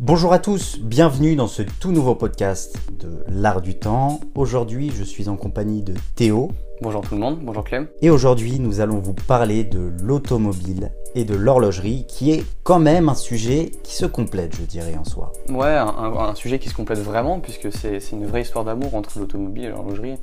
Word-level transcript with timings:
Bonjour 0.00 0.32
à 0.32 0.38
tous, 0.38 0.78
bienvenue 0.78 1.34
dans 1.34 1.48
ce 1.48 1.62
tout 1.62 1.90
nouveau 1.90 2.14
podcast 2.14 2.78
de 3.00 3.24
l'art 3.26 3.60
du 3.60 3.76
temps. 3.76 4.20
Aujourd'hui, 4.36 4.92
je 4.94 5.02
suis 5.02 5.28
en 5.28 5.34
compagnie 5.34 5.82
de 5.82 5.92
Théo. 6.14 6.52
Bonjour 6.80 7.00
tout 7.00 7.16
le 7.16 7.20
monde, 7.20 7.40
bonjour 7.42 7.64
Clem. 7.64 7.88
Et 8.00 8.08
aujourd'hui, 8.08 8.60
nous 8.60 8.78
allons 8.78 9.00
vous 9.00 9.12
parler 9.12 9.64
de 9.64 9.90
l'automobile 10.00 10.92
et 11.16 11.24
de 11.24 11.34
l'horlogerie, 11.34 12.06
qui 12.06 12.30
est 12.30 12.44
quand 12.62 12.78
même 12.78 13.08
un 13.08 13.16
sujet 13.16 13.72
qui 13.82 13.96
se 13.96 14.06
complète, 14.06 14.54
je 14.54 14.62
dirais, 14.62 14.96
en 14.96 15.02
soi. 15.02 15.32
Ouais, 15.48 15.76
un, 15.76 16.32
sujet 16.36 16.60
qui 16.60 16.68
se 16.68 16.74
complète 16.74 17.00
vraiment, 17.00 17.40
puisque 17.40 17.72
c'est 17.72 17.98
une 18.12 18.24
vraie 18.24 18.42
histoire 18.42 18.64
d'amour 18.64 18.94
entre 18.94 19.18
l'automobile 19.18 19.64
et 19.64 19.70
l'horlogerie, 19.70 20.14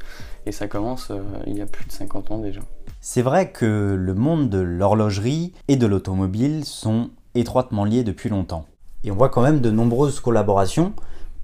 et 0.45 0.53
ça 0.53 0.69
commence 0.69 1.11
euh, 1.11 1.19
il 1.47 1.57
y 1.57 1.61
a 1.61 1.65
plus 1.65 1.83
de 1.83 1.91
50 1.91 2.31
ans 2.31 2.37
déjà. 2.37 2.61
C'est 3.01 3.21
vrai 3.21 3.51
que 3.51 3.93
le 3.99 4.13
monde 4.13 4.49
de 4.49 4.59
l'horlogerie 4.59 5.51
et 5.67 5.75
de 5.75 5.85
l'automobile 5.85 6.63
sont 6.63 7.09
étroitement 7.33 7.83
liés 7.83 8.05
depuis 8.05 8.29
longtemps. 8.29 8.65
Et 9.05 9.11
on 9.11 9.15
voit 9.15 9.29
quand 9.29 9.41
même 9.41 9.61
de 9.61 9.69
nombreuses 9.69 10.19
collaborations, 10.19 10.93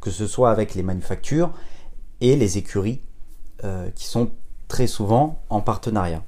que 0.02 0.10
ce 0.10 0.26
soit 0.26 0.50
avec 0.50 0.74
les 0.74 0.82
manufactures 0.82 1.52
et 2.20 2.36
les 2.36 2.58
écuries, 2.58 3.02
euh, 3.64 3.90
qui 3.94 4.06
sont 4.06 4.32
très 4.68 4.88
souvent 4.88 5.40
en 5.50 5.62
partenariat. 5.62 6.24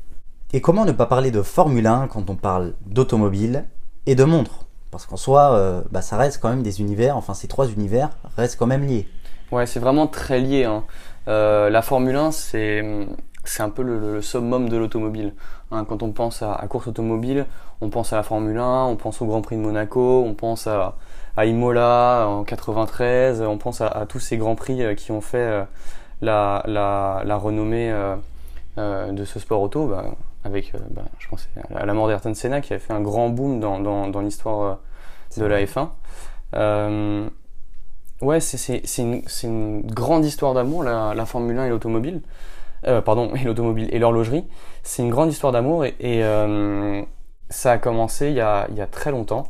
Et 0.54 0.62
comment 0.62 0.86
ne 0.86 0.92
pas 0.92 1.08
parler 1.08 1.32
de 1.32 1.42
Formule 1.42 1.88
1 1.88 2.08
quand 2.08 2.30
on 2.30 2.36
parle 2.36 2.74
d'automobile 2.86 3.66
et 4.06 4.14
de 4.14 4.24
montres? 4.24 4.68
Parce 4.92 5.08
qu'en 5.08 5.18
soi, 5.18 5.54
euh, 5.54 5.82
bah, 5.90 6.04
ça 6.04 6.18
reste 6.18 6.40
quand 6.40 6.50
même 6.50 6.62
des 6.62 6.82
univers, 6.82 7.18
enfin 7.18 7.34
ces 7.34 7.48
trois 7.48 7.68
univers 7.68 8.12
restent 8.38 8.60
quand 8.60 8.68
même 8.68 8.86
liés. 8.86 9.08
Ouais, 9.52 9.66
c'est 9.66 9.80
vraiment 9.80 10.06
très 10.06 10.40
lié. 10.40 10.66
Hein. 10.66 10.84
Euh, 11.28 11.72
la 11.72 11.82
Formule 11.82 12.16
1, 12.16 12.32
c'est 12.32 12.84
un 13.58 13.70
peu 13.72 13.82
le, 13.82 14.22
summum 14.22 14.70
de 14.70 14.78
l'automobile. 14.78 15.34
Hein. 15.72 15.84
quand 15.90 16.04
on 16.04 16.12
pense 16.12 16.44
à, 16.44 16.54
à, 16.54 16.68
course 16.68 16.86
automobile, 16.86 17.48
on 17.82 17.90
pense 17.90 18.14
à 18.14 18.18
la 18.18 18.24
Formule 18.24 18.60
1, 18.60 18.86
on 18.86 18.96
pense 18.96 19.20
au 19.24 19.26
Grand 19.26 19.42
Prix 19.42 19.56
de 19.56 19.62
Monaco, 19.62 20.24
on 20.24 20.36
pense 20.36 20.68
à, 20.68 20.96
à 21.36 21.46
Imola 21.46 22.26
en 22.28 22.44
93. 22.44 23.42
On 23.42 23.58
pense 23.58 23.82
à, 23.82 24.06
tous 24.08 24.20
ces 24.20 24.38
grands 24.38 24.56
prix 24.56 24.84
euh, 24.84 24.96
qui 24.96 25.12
ont 25.12 25.22
fait 25.22 25.38
euh, 25.38 25.64
la, 26.22 26.64
la, 26.68 27.38
renommée 27.38 27.92
euh, 28.78 29.12
de 29.12 29.26
ce 29.26 29.40
sport 29.40 29.62
auto, 29.62 29.88
bah, 29.88 30.06
avec, 30.44 30.74
bah, 30.92 31.04
je 31.20 31.28
pense, 31.28 31.48
à 31.74 31.86
la 31.86 31.94
mort 31.94 32.08
d'Ayrton 32.08 32.34
Senna 32.34 32.62
qui 32.62 32.74
a 32.74 32.80
fait 32.80 32.94
un 32.94 33.02
grand 33.02 33.30
boom 33.30 33.60
dans, 33.60 33.80
dans, 33.80 34.22
l'histoire 34.22 34.80
de 35.38 35.46
la 35.46 35.64
F1. 35.64 35.90
ouais, 38.22 38.40
c'est 38.40 39.02
une, 39.02 39.22
une, 39.44 39.82
grande 39.82 40.26
histoire 40.26 40.54
d'amour, 40.54 40.84
la, 40.84 41.14
la, 41.16 41.26
Formule 41.26 41.58
1 41.58 41.66
et 41.66 41.70
l'automobile. 41.70 42.22
pardon, 43.06 43.34
et 43.36 43.44
l'automobile 43.44 43.90
et 43.92 44.00
l'horlogerie. 44.00 44.46
C'est 44.84 45.02
une 45.02 45.10
grande 45.10 45.32
histoire 45.32 45.52
d'amour 45.52 45.86
et, 45.86 45.96
et 46.00 46.22
ça 47.50 47.72
a 47.74 47.78
commencé 47.78 48.30
il 48.30 48.36
y 48.36 48.42
a, 48.42 48.68
il 48.70 48.76
y 48.76 48.82
a 48.82 48.88
très 48.88 49.12
longtemps 49.12 49.48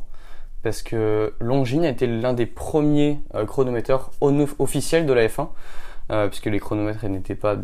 parce 0.64 0.82
que 0.82 1.34
Longines 1.40 1.84
a 1.84 1.90
été 1.90 2.08
l'un 2.08 2.34
des 2.34 2.46
premiers 2.46 3.20
euh, 3.36 3.46
chronométeurs 3.46 4.12
officiels 4.22 5.06
de 5.06 5.14
la 5.14 5.28
F1, 5.28 5.50
euh, 6.12 6.28
puisque 6.30 6.46
les 6.46 6.60
chronomètres 6.60 7.06
n'étaient 7.06 7.36
pas 7.36 7.58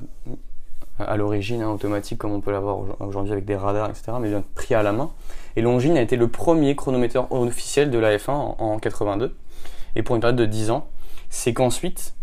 à 1.00 1.16
l'origine 1.16 1.62
hein, 1.62 1.70
automatiques 1.70 2.18
comme 2.18 2.34
on 2.34 2.42
peut 2.42 2.52
l'avoir 2.52 2.78
aujourd'hui 3.00 3.32
avec 3.32 3.46
des 3.46 3.56
radars, 3.56 3.90
etc., 3.90 4.12
mais 4.20 4.30
bien 4.30 4.44
pris 4.54 4.76
à 4.76 4.84
la 4.84 4.92
main. 4.92 5.12
Et 5.56 5.62
Longines 5.62 5.98
a 5.98 6.02
été 6.02 6.18
le 6.18 6.28
premier 6.28 6.76
chronométeur 6.76 7.32
officiel 7.32 7.90
de 7.90 7.98
la 7.98 8.18
F1 8.18 8.32
en, 8.32 8.78
82, 8.80 9.34
et 9.96 10.04
pour 10.04 10.16
une 10.16 10.22
période 10.22 10.38
de 10.38 10.46
10 10.46 10.72
ans. 10.72 10.88
C'est 11.30 11.54
qu'ensuite 11.54 12.16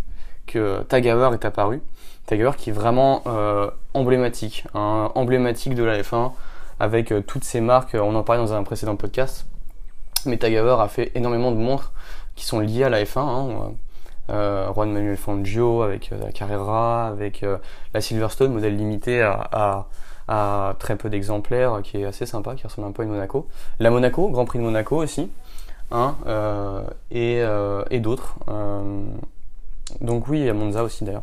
que 0.47 0.83
Tag 0.83 1.07
est 1.07 1.45
apparu, 1.45 1.81
Tag 2.27 2.55
qui 2.57 2.71
est 2.71 2.73
vraiment 2.73 3.23
euh, 3.27 3.71
emblématique, 3.95 4.65
hein, 4.75 5.11
emblématique 5.15 5.75
de 5.75 5.85
la 5.85 6.03
F1, 6.03 6.33
avec 6.79 7.15
toutes 7.27 7.45
ces 7.45 7.63
marques, 7.63 7.97
on 7.99 8.15
en 8.15 8.23
parlait 8.23 8.43
dans 8.43 8.53
un 8.53 8.63
précédent 8.63 8.97
podcast, 8.97 9.47
mais 10.27 10.39
a 10.45 10.89
fait 10.89 11.13
énormément 11.15 11.53
de 11.53 11.57
montres 11.57 11.93
qui 12.35 12.45
sont 12.45 12.61
liées 12.61 12.85
à 12.85 12.89
la 12.89 13.03
F1. 13.03 13.19
Hein. 13.19 13.73
Euh, 14.29 14.73
Juan 14.73 14.93
Manuel 14.93 15.17
Fangio 15.17 15.83
avec 15.83 16.11
euh, 16.13 16.19
la 16.19 16.33
Carrera, 16.33 17.07
avec 17.07 17.45
euh, 17.45 17.59
la 17.95 18.01
Silverstone, 18.01 18.53
modèle 18.53 18.77
limité 18.77 19.23
à, 19.23 19.87
très 20.81 20.97
peu 20.97 21.09
d'exemplaires, 21.09 21.81
qui 21.85 21.99
est 21.99 22.05
assez 22.05 22.27
sympa, 22.27 22.55
qui 22.57 22.67
ressemble 22.67 22.89
un 22.89 22.93
peu 22.93 23.03
à 23.03 23.05
une 23.05 23.13
Monaco. 23.13 23.47
La 23.79 23.91
Monaco, 23.91 24.29
Grand 24.29 24.45
Prix 24.45 24.59
de 24.59 24.65
Monaco 24.65 24.97
aussi, 24.97 25.31
hein, 25.93 26.17
et, 27.13 27.41
d'autres. 28.01 28.37
donc 30.01 30.27
oui, 30.27 30.49
a 30.49 30.53
Monza 30.53 30.83
aussi 30.83 31.05
d'ailleurs. 31.05 31.23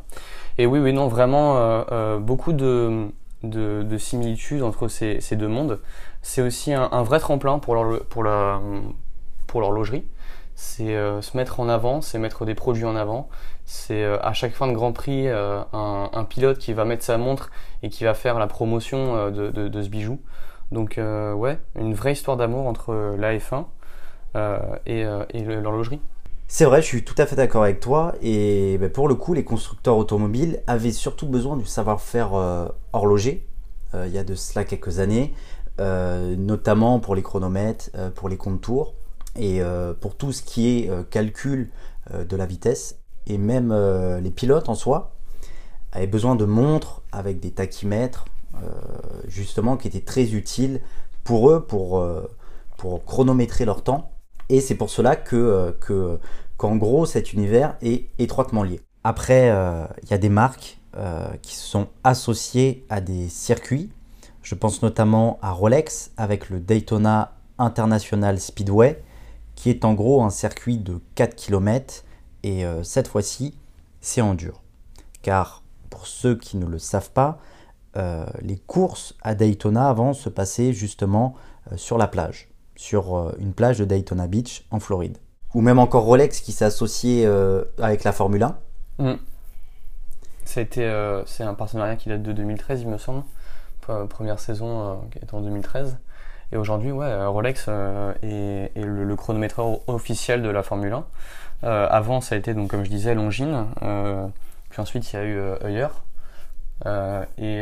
Et 0.57 0.66
oui, 0.66 0.79
oui, 0.79 0.94
non, 0.94 1.09
vraiment 1.09 1.83
beaucoup 2.19 2.53
de, 2.53 3.09
similitudes 3.97 4.63
entre 4.63 4.87
ces 4.87 5.35
deux 5.35 5.47
mondes 5.47 5.79
c'est 6.23 6.41
aussi 6.41 6.73
un, 6.73 7.03
vrai 7.03 7.19
tremplin 7.19 7.59
pour 7.59 7.75
leur, 7.75 8.05
pour 8.05 8.23
la, 8.23 8.59
pour 9.45 9.61
l'horlogerie. 9.61 10.05
C'est 10.55 10.95
euh, 10.95 11.21
se 11.21 11.35
mettre 11.35 11.59
en 11.59 11.67
avant, 11.67 12.01
c'est 12.01 12.17
mettre 12.17 12.45
des 12.45 12.55
produits 12.55 12.85
en 12.85 12.95
avant. 12.95 13.27
C'est 13.65 14.03
euh, 14.03 14.17
à 14.21 14.33
chaque 14.33 14.53
fin 14.53 14.67
de 14.67 14.73
Grand 14.73 14.93
Prix 14.93 15.27
euh, 15.27 15.61
un, 15.73 16.23
pilote 16.23 16.59
qui 16.59 16.73
va 16.73 16.85
mettre 16.85 17.03
sa 17.03 17.17
montre 17.17 17.51
et 17.83 17.89
qui 17.89 18.05
va 18.05 18.13
faire 18.13 18.39
la 18.39 18.47
promotion 18.47 19.29
de, 19.31 19.49
de, 19.51 19.81
ce 19.81 19.89
bijou. 19.89 20.19
Donc 20.71 20.97
ouais, 20.97 21.59
une 21.77 21.93
vraie 21.93 22.13
histoire 22.13 22.37
d'amour 22.37 22.67
entre 22.67 23.15
la 23.17 23.37
F1 23.37 23.65
et, 24.85 25.01
et 25.01 25.43
l'horlogerie. 25.43 25.99
C'est 26.47 26.65
vrai, 26.65 26.81
je 26.81 26.87
suis 26.87 27.03
tout 27.03 27.15
à 27.17 27.25
fait 27.25 27.35
d'accord 27.35 27.63
avec 27.63 27.79
toi. 27.79 28.13
Et 28.21 28.77
ben, 28.77 28.89
pour 28.89 29.07
le 29.07 29.15
coup, 29.15 29.33
les 29.33 29.43
constructeurs 29.43 29.97
automobiles 29.97 30.61
avaient 30.67 30.91
surtout 30.91 31.27
besoin 31.27 31.57
du 31.57 31.65
savoir-faire 31.65 32.33
horloger 32.93 33.47
il 33.93 34.11
y 34.11 34.17
a 34.17 34.23
de 34.23 34.33
cela 34.33 34.63
quelques 34.63 34.99
années. 34.99 35.33
Euh, 35.79 36.35
notamment 36.35 36.99
pour 36.99 37.15
les 37.15 37.23
chronomètres, 37.23 37.89
euh, 37.95 38.11
pour 38.11 38.29
les 38.29 38.37
contours 38.37 38.93
et 39.35 39.59
euh, 39.63 39.95
pour 39.95 40.15
tout 40.15 40.31
ce 40.31 40.43
qui 40.43 40.69
est 40.69 41.09
calcul 41.09 41.71
de 42.13 42.35
la 42.35 42.45
vitesse 42.45 42.99
et 43.25 43.37
même 43.37 43.73
les 44.21 44.29
pilotes 44.29 44.67
en 44.67 44.75
soi 44.75 45.15
avaient 45.93 46.05
besoin 46.05 46.35
de 46.35 46.43
montres 46.43 47.01
avec 47.13 47.39
des 47.39 47.51
tachymètres 47.51 48.25
justement 49.25 49.77
qui 49.77 49.87
étaient 49.87 50.01
très 50.01 50.33
utiles 50.33 50.81
pour 51.23 51.49
eux 51.49 51.65
pour 51.65 53.05
chronométrer 53.05 53.63
leur 53.63 53.83
temps 53.83 54.11
et 54.49 54.61
c'est 54.61 54.75
pour 54.75 54.89
cela 54.89 55.15
que, 55.15 55.75
que 55.79 56.19
qu'en 56.57 56.75
gros 56.75 57.05
cet 57.05 57.33
univers 57.33 57.75
est 57.81 58.07
étroitement 58.19 58.63
lié. 58.63 58.79
Après, 59.03 59.47
il 60.03 60.09
y 60.09 60.13
a 60.13 60.17
des 60.17 60.29
marques 60.29 60.79
qui 61.41 61.55
sont 61.55 61.87
associées 62.03 62.85
à 62.89 63.01
des 63.01 63.27
circuits 63.29 63.89
je 64.43 64.55
pense 64.55 64.81
notamment 64.81 65.39
à 65.41 65.51
Rolex 65.51 66.11
avec 66.17 66.49
le 66.49 66.59
Daytona 66.59 67.33
International 67.57 68.39
Speedway, 68.39 69.01
qui 69.55 69.69
est 69.69 69.85
en 69.85 69.93
gros 69.93 70.21
un 70.21 70.29
circuit 70.29 70.77
de 70.77 70.99
4 71.15 71.35
km 71.35 72.03
et 72.43 72.65
euh, 72.65 72.83
cette 72.83 73.07
fois-ci, 73.07 73.57
c'est 74.01 74.21
en 74.21 74.33
dur. 74.33 74.61
Car 75.21 75.63
pour 75.89 76.07
ceux 76.07 76.35
qui 76.35 76.57
ne 76.57 76.65
le 76.65 76.77
savent 76.77 77.11
pas, 77.11 77.39
euh, 77.95 78.25
les 78.41 78.57
courses 78.57 79.15
à 79.21 79.33
Daytona 79.33 79.87
avant 79.87 80.13
se 80.13 80.27
passaient 80.27 80.73
justement 80.73 81.35
euh, 81.71 81.77
sur 81.77 81.97
la 81.97 82.07
plage, 82.07 82.49
sur 82.75 83.34
une 83.39 83.53
plage 83.53 83.79
de 83.79 83.85
Daytona 83.85 84.28
Beach 84.28 84.66
en 84.72 84.79
Floride. 84.79 85.17
Ou 85.53 85.61
même 85.61 85.79
encore 85.79 86.03
Rolex 86.03 86.41
qui 86.41 86.51
s'est 86.51 86.66
associé 86.66 87.25
avec 87.78 88.03
la 88.03 88.11
Formule 88.11 88.44
1. 88.44 88.57
Mm. 89.00 89.13
c'est 90.45 91.44
un 91.44 91.53
partenariat 91.53 91.95
qui 91.95 92.09
date 92.09 92.23
de 92.23 92.31
2013, 92.31 92.81
il 92.81 92.88
me 92.88 92.97
semble 92.97 93.23
première 94.09 94.39
saison 94.39 94.81
euh, 94.81 94.95
qui 95.11 95.19
est 95.19 95.34
en 95.34 95.41
2013. 95.41 95.97
Et 96.51 96.57
aujourd'hui, 96.57 96.91
ouais, 96.91 97.06
euh, 97.06 97.29
Rolex 97.29 97.66
euh, 97.67 98.13
est, 98.22 98.72
le, 98.75 99.16
chronométreur 99.16 99.79
officiel 99.88 100.41
de 100.41 100.50
la 100.50 100.63
Formule 100.63 100.94
1. 101.63 101.67
avant, 101.69 102.22
ça 102.22 102.35
a 102.35 102.38
été, 102.38 102.53
donc, 102.53 102.69
comme 102.69 102.84
je 102.84 102.90
disais, 102.90 103.16
Longines. 103.16 103.66
puis 104.69 104.81
ensuite, 104.81 105.11
il 105.11 105.16
y 105.16 105.19
a 105.19 105.23
eu 105.23 105.38
Heuer. 105.63 105.88
et 107.38 107.61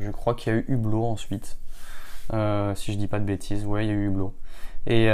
je 0.00 0.10
crois 0.10 0.34
qu'il 0.34 0.52
y 0.52 0.56
a 0.56 0.58
eu 0.58 0.64
Hublot 0.68 1.04
ensuite. 1.04 1.58
Si 2.30 2.92
je 2.92 2.98
dis 2.98 3.06
pas 3.08 3.18
de 3.18 3.24
bêtises, 3.24 3.64
ouais, 3.64 3.84
il 3.84 3.88
y 3.88 3.90
a 3.90 3.94
eu 3.94 4.06
Hublot. 4.06 4.34
Et 4.86 5.06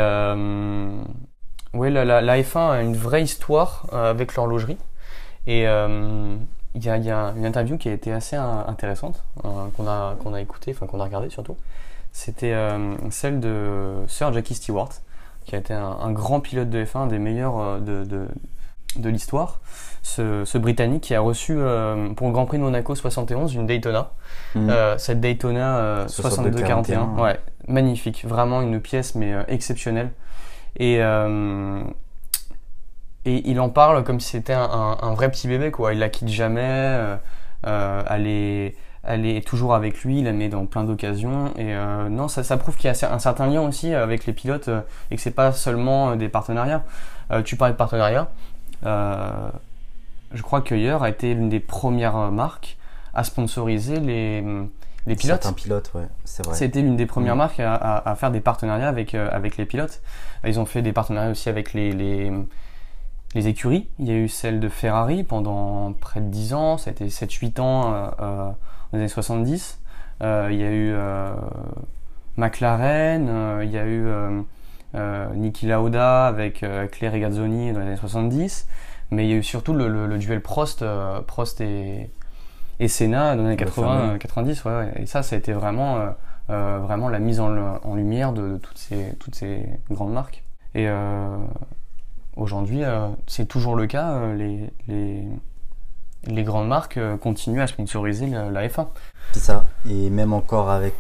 ouais, 1.75 1.91
la, 1.91 2.04
la, 2.04 2.20
la, 2.20 2.42
F1 2.42 2.70
a 2.70 2.82
une 2.82 2.97
vraie 2.97 3.22
histoire 3.22 3.86
avec 3.92 4.34
l'horlogerie. 4.34 4.78
Et 5.47 5.66
il 6.74 6.84
y, 6.84 6.89
a, 6.89 6.97
une 7.36 7.47
interview 7.47 7.78
qui 7.78 7.89
a 7.89 7.92
été 7.92 8.12
assez 8.12 8.36
intéressante, 8.36 9.22
euh, 9.44 9.66
qu'on 9.77 9.86
a, 9.86 10.16
qu'on 10.21 10.34
a 10.34 10.41
écouté, 10.41 10.72
enfin 10.74 10.86
qu'on 10.86 11.00
a 11.00 11.04
regardé 11.04 11.30
surtout. 11.30 11.56
C'était 12.12 12.53
euh, 12.53 12.97
celle 13.10 13.41
de 13.41 14.04
Sir 14.09 14.33
Jackie 14.33 14.54
Stewart, 14.54 14.91
qui 15.44 15.54
a 15.54 15.59
été 15.59 15.72
un, 15.72 16.10
grand 16.10 16.41
pilote 16.41 16.71
de 16.71 16.84
F1, 16.84 16.98
un 16.98 17.06
des 17.06 17.18
meilleurs 17.21 17.60
euh, 17.60 17.78
de, 17.80 18.27
de 19.00 19.08
l'histoire. 19.08 19.60
Ce, 20.02 20.44
ce, 20.44 20.58
Britannique 20.58 21.04
qui 21.04 21.14
a 21.14 21.20
reçu 21.20 21.54
pour 22.16 22.26
le 22.26 22.32
Grand 22.32 22.44
Prix 22.44 22.58
de 22.58 22.62
Monaco 22.62 22.94
71 22.94 23.54
une 23.54 23.66
Daytona. 23.66 24.10
Mmh. 24.54 24.70
cette 24.98 25.20
Daytona 25.20 26.04
62-41, 26.06 27.20
ouais, 27.20 27.41
magnifique, 27.68 28.24
vraiment 28.26 28.60
une 28.60 28.80
pièce 28.80 29.14
mais 29.14 29.32
exceptionnelle. 29.48 30.10
Et 30.76 31.00
et 33.26 33.48
il 33.50 33.60
en 33.60 33.70
parle 33.70 34.04
comme 34.04 34.20
si 34.20 34.30
c'était 34.30 34.52
un, 34.52 34.98
un, 35.00 35.14
vrai 35.14 35.30
petit 35.30 35.48
bébé, 35.48 35.70
quoi. 35.70 35.94
Il 35.94 35.98
la 35.98 36.08
quitte 36.08 36.28
jamais. 36.28 36.60
Euh, 36.62 37.16
euh, 37.66 38.02
elle, 38.10 38.26
est, 38.26 38.76
elle 39.02 39.24
est 39.24 39.46
toujours 39.46 39.74
avec 39.74 40.02
lui, 40.04 40.18
il 40.18 40.24
la 40.24 40.32
met 40.32 40.50
dans 40.50 40.66
plein 40.66 40.84
d'occasions. 40.84 41.52
Et 41.56 41.74
non, 42.10 42.28
ça, 42.28 42.42
ça 42.42 42.56
prouve 42.58 42.76
qu'il 42.76 42.92
y 42.92 43.04
a 43.04 43.12
un 43.12 43.18
certain 43.18 43.46
lien 43.46 43.62
aussi 43.62 43.94
avec 43.94 44.26
les 44.26 44.34
pilotes 44.34 44.68
et 45.10 45.16
que 45.16 45.22
c'est 45.22 45.30
pas 45.30 45.52
seulement 45.52 46.16
des 46.16 46.28
partenariats. 46.28 46.84
tu 47.44 47.56
parlais 47.56 47.72
de 47.72 47.78
partenariat. 47.78 48.30
Je 48.84 50.42
crois 50.42 50.60
que 50.60 50.75
Yer 50.75 51.03
a 51.03 51.09
été 51.09 51.34
l'une 51.34 51.48
des 51.48 51.60
premières 51.60 52.31
marques 52.31 52.77
à 53.15 53.25
sponsoriser 53.25 54.01
les, 54.01 54.42
les 55.07 55.16
pilotes. 55.16 55.42
Certains 55.42 55.53
pilotes, 55.53 55.91
ouais, 55.95 56.07
c'est 56.25 56.45
vrai. 56.45 56.54
C'était 56.54 56.83
l'une 56.83 56.97
des 56.97 57.07
premières 57.07 57.36
mm. 57.36 57.39
marques 57.39 57.60
à, 57.60 57.75
à, 57.75 58.15
faire 58.16 58.31
des 58.31 58.41
partenariats 58.41 58.89
avec, 58.89 59.15
avec 59.15 59.57
les 59.57 59.66
pilotes. 59.66 60.01
Ils 60.47 60.59
ont 60.60 60.66
fait 60.66 60.83
des 60.83 60.92
partenariats 60.92 61.31
aussi 61.31 61.48
avec 61.48 61.72
les, 61.72 61.92
les, 61.92 62.33
les, 63.34 63.48
écuries. 63.48 63.89
Il 63.98 64.09
y 64.09 64.10
a 64.10 64.15
eu 64.15 64.28
celle 64.28 64.60
de 64.60 64.69
Ferrari 64.69 65.25
pendant 65.25 65.92
près 65.92 66.21
de 66.21 66.28
10 66.28 66.54
ans, 66.54 66.78
ça 66.78 66.91
a 66.91 66.92
été 66.92 67.07
7-8 67.07 67.60
ans 67.60 67.95
euh, 67.95 68.07
euh, 68.21 68.51
dans 68.51 68.54
les 68.92 68.98
années 69.01 69.09
70. 69.09 69.80
Euh, 70.22 70.48
il 70.51 70.60
y 70.60 70.65
a 70.65 70.71
eu 70.71 70.95
McLaren, 72.37 73.60
il 73.63 73.71
y 73.71 73.78
a 73.78 73.87
eu 73.87 74.07
Niki 75.34 75.66
Lauda 75.66 76.26
avec 76.26 76.64
Claire 76.92 77.12
Regazzoni 77.12 77.72
dans 77.72 77.80
les 77.80 77.86
années 77.86 77.96
70. 77.96 78.66
Mais 79.10 79.26
il 79.26 79.30
y 79.30 79.32
a 79.34 79.36
eu 79.36 79.42
surtout 79.42 79.74
le, 79.74 79.88
le, 79.88 80.18
duel 80.18 80.41
Prost, 80.41 80.84
Prost 81.26 81.60
et, 81.60 82.10
et 82.80 82.88
Senna 82.88 83.36
dans 83.36 83.42
les 83.42 83.48
années 83.48 83.56
80, 83.56 84.18
90. 84.18 84.64
Ouais, 84.64 84.92
Et 84.96 85.06
ça, 85.06 85.22
ça 85.22 85.36
a 85.36 85.38
été 85.38 85.52
vraiment 85.52 86.14
euh, 86.50 86.78
vraiment 86.78 87.08
la 87.08 87.20
mise 87.20 87.41
en, 87.41 87.94
lumière 87.94 88.34
de, 88.34 88.58
toutes, 88.58 88.76
ces, 88.76 89.14
toutes 89.18 89.34
ces 89.34 89.66
grandes 89.91 90.12
marques. 90.12 90.42
Et 90.74 90.88
euh, 90.88 91.38
aujourd'hui, 92.36 92.84
euh, 92.84 93.08
c'est 93.26 93.46
toujours 93.46 93.76
le 93.76 93.86
cas. 93.86 94.34
les, 94.34 94.70
les, 94.86 95.24
les 96.26 96.42
grandes 96.42 96.68
marques 96.68 96.98
continuent 97.22 97.62
à 97.62 97.66
sponsoriser 97.66 98.26
la, 98.26 98.68
F1. 98.68 98.88
C'est 99.32 99.41
ça. 99.41 99.64
Et 99.88 100.10
même 100.10 100.34
encore 100.34 100.70
avec 100.70 100.94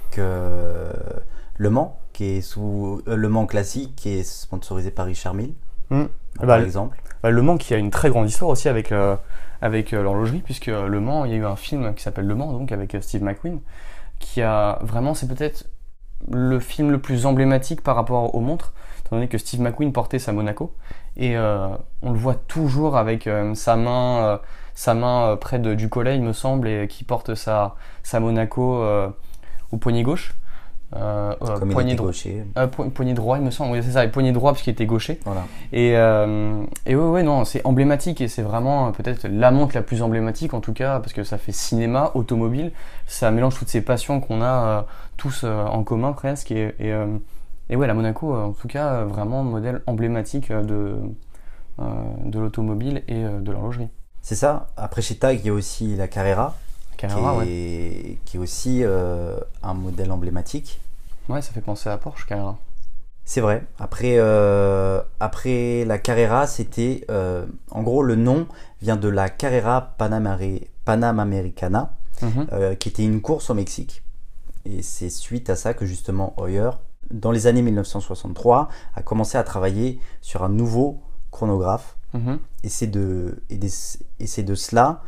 Le 1.56 1.70
Mans, 1.70 1.98
qui 2.12 2.24
est 2.24 2.40
sous 2.40 3.02
Le 3.06 3.28
Mans 3.28 3.46
classique, 3.46 3.94
qui 3.96 4.10
est 4.10 4.22
sponsorisé 4.22 4.90
par 4.90 5.06
Richard 5.06 5.34
Mille, 5.34 5.54
mmh. 5.90 6.04
par 6.38 6.46
bah, 6.46 6.60
exemple. 6.60 7.00
Bah, 7.22 7.30
le 7.30 7.42
Mans 7.42 7.56
qui 7.56 7.74
a 7.74 7.76
une 7.76 7.90
très 7.90 8.10
grande 8.10 8.28
histoire 8.28 8.50
aussi 8.50 8.68
avec, 8.68 8.92
avec 9.60 9.92
l'horlogerie, 9.92 10.40
puisque 10.40 10.66
Le 10.66 11.00
Mans, 11.00 11.24
il 11.24 11.32
y 11.32 11.34
a 11.34 11.38
eu 11.38 11.44
un 11.44 11.56
film 11.56 11.94
qui 11.94 12.02
s'appelle 12.02 12.26
Le 12.26 12.34
Mans, 12.34 12.52
donc 12.52 12.72
avec 12.72 12.96
Steve 13.00 13.22
McQueen, 13.22 13.60
qui 14.18 14.42
a 14.42 14.78
vraiment, 14.82 15.14
c'est 15.14 15.28
peut-être 15.28 15.66
le 16.30 16.58
film 16.58 16.90
le 16.90 16.98
plus 17.00 17.26
emblématique 17.26 17.82
par 17.82 17.96
rapport 17.96 18.34
aux 18.34 18.40
montres, 18.40 18.72
étant 19.00 19.16
donné 19.16 19.28
que 19.28 19.38
Steve 19.38 19.60
McQueen 19.60 19.92
portait 19.92 20.18
sa 20.18 20.32
Monaco. 20.32 20.74
Et 21.16 21.36
euh, 21.36 21.68
on 22.02 22.12
le 22.12 22.18
voit 22.18 22.34
toujours 22.34 22.96
avec 22.96 23.26
euh, 23.26 23.54
sa 23.54 23.76
main, 23.76 24.24
euh, 24.24 24.38
sa 24.74 24.94
main 24.94 25.36
près 25.36 25.58
de, 25.58 25.74
du 25.74 25.88
collet, 25.88 26.16
il 26.16 26.22
me 26.22 26.32
semble, 26.32 26.68
et 26.68 26.88
qui 26.88 27.04
porte 27.04 27.34
sa, 27.34 27.76
sa 28.02 28.20
Monaco 28.20 28.82
au 29.70 29.76
poignet 29.76 30.02
gauche. 30.02 30.34
Euh, 30.96 31.34
Comme 31.58 31.70
poignet, 31.70 31.96
droit, 31.96 32.12
euh, 32.56 32.66
poignet 32.68 33.14
droit, 33.14 33.38
il 33.38 33.44
me 33.44 33.50
semble. 33.50 33.72
Oui, 33.72 33.82
c'est 33.82 33.90
ça, 33.90 34.06
poignet 34.06 34.30
droit 34.30 34.52
parce 34.52 34.62
qu'il 34.62 34.72
était 34.72 34.86
gaucher. 34.86 35.18
Voilà. 35.24 35.44
Et, 35.72 35.96
euh, 35.96 36.62
et 36.86 36.94
ouais, 36.94 37.08
ouais, 37.08 37.22
non, 37.24 37.44
c'est 37.44 37.66
emblématique 37.66 38.20
et 38.20 38.28
c'est 38.28 38.42
vraiment 38.42 38.92
peut-être 38.92 39.26
la 39.26 39.50
montre 39.50 39.74
la 39.74 39.82
plus 39.82 40.02
emblématique 40.02 40.54
en 40.54 40.60
tout 40.60 40.72
cas 40.72 41.00
parce 41.00 41.12
que 41.12 41.24
ça 41.24 41.36
fait 41.36 41.50
cinéma, 41.50 42.12
automobile, 42.14 42.70
ça 43.08 43.32
mélange 43.32 43.58
toutes 43.58 43.68
ces 43.68 43.80
passions 43.80 44.20
qu'on 44.20 44.40
a 44.40 44.86
tous 45.16 45.44
en 45.44 45.82
commun 45.82 46.12
presque. 46.12 46.52
Et, 46.52 46.74
et, 46.78 46.94
et, 47.70 47.76
ouais, 47.76 47.88
la 47.88 47.94
Monaco, 47.94 48.32
en 48.32 48.52
tout 48.52 48.68
cas, 48.68 49.02
vraiment 49.02 49.42
modèle 49.42 49.82
emblématique 49.86 50.52
de, 50.52 50.96
de 51.78 52.38
l'automobile 52.38 53.02
et 53.08 53.24
de 53.24 53.50
l'horlogerie. 53.50 53.88
C'est 54.22 54.36
ça. 54.36 54.68
Après 54.76 55.02
chez 55.02 55.16
Tag, 55.16 55.40
il 55.40 55.46
y 55.46 55.50
a 55.50 55.52
aussi 55.52 55.96
la 55.96 56.06
Carrera. 56.06 56.54
Carrera, 56.96 57.42
qui, 57.42 57.50
est, 57.50 58.18
qui 58.24 58.36
est 58.36 58.40
aussi 58.40 58.84
un 58.84 59.74
modèle 59.74 60.12
emblématique. 60.12 60.80
Ouais, 61.28 61.42
ça 61.42 61.52
fait 61.52 61.60
penser 61.60 61.88
à 61.88 61.96
Porsche 61.96 62.26
Carrera. 62.26 62.58
C'est 63.24 63.40
vrai. 63.40 63.66
Après, 63.78 64.16
euh, 64.18 65.00
après 65.18 65.84
la 65.86 65.98
Carrera, 65.98 66.46
c'était. 66.46 67.06
Euh, 67.10 67.46
en 67.70 67.82
gros, 67.82 68.02
le 68.02 68.16
nom 68.16 68.46
vient 68.82 68.96
de 68.96 69.08
la 69.08 69.30
Carrera 69.30 69.94
Panamericana, 69.96 71.94
mhm. 72.20 72.46
euh, 72.52 72.74
qui 72.74 72.90
était 72.90 73.04
une 73.04 73.22
course 73.22 73.48
au 73.48 73.54
Mexique. 73.54 74.02
Et 74.66 74.82
c'est 74.82 75.10
suite 75.10 75.48
à 75.48 75.56
ça 75.56 75.72
que 75.72 75.86
justement 75.86 76.34
Hoyer, 76.36 76.70
dans 77.10 77.30
les 77.30 77.46
années 77.46 77.62
1963, 77.62 78.68
a 78.94 79.02
commencé 79.02 79.38
à 79.38 79.42
travailler 79.42 80.00
sur 80.20 80.42
un 80.42 80.50
nouveau 80.50 81.00
chronographe. 81.30 81.96
Mhm. 82.12 82.38
Et 82.62 82.68
c'est 82.68 82.86
de, 82.86 83.42
et, 83.48 83.56
de 83.56 84.54
cela 84.54 85.02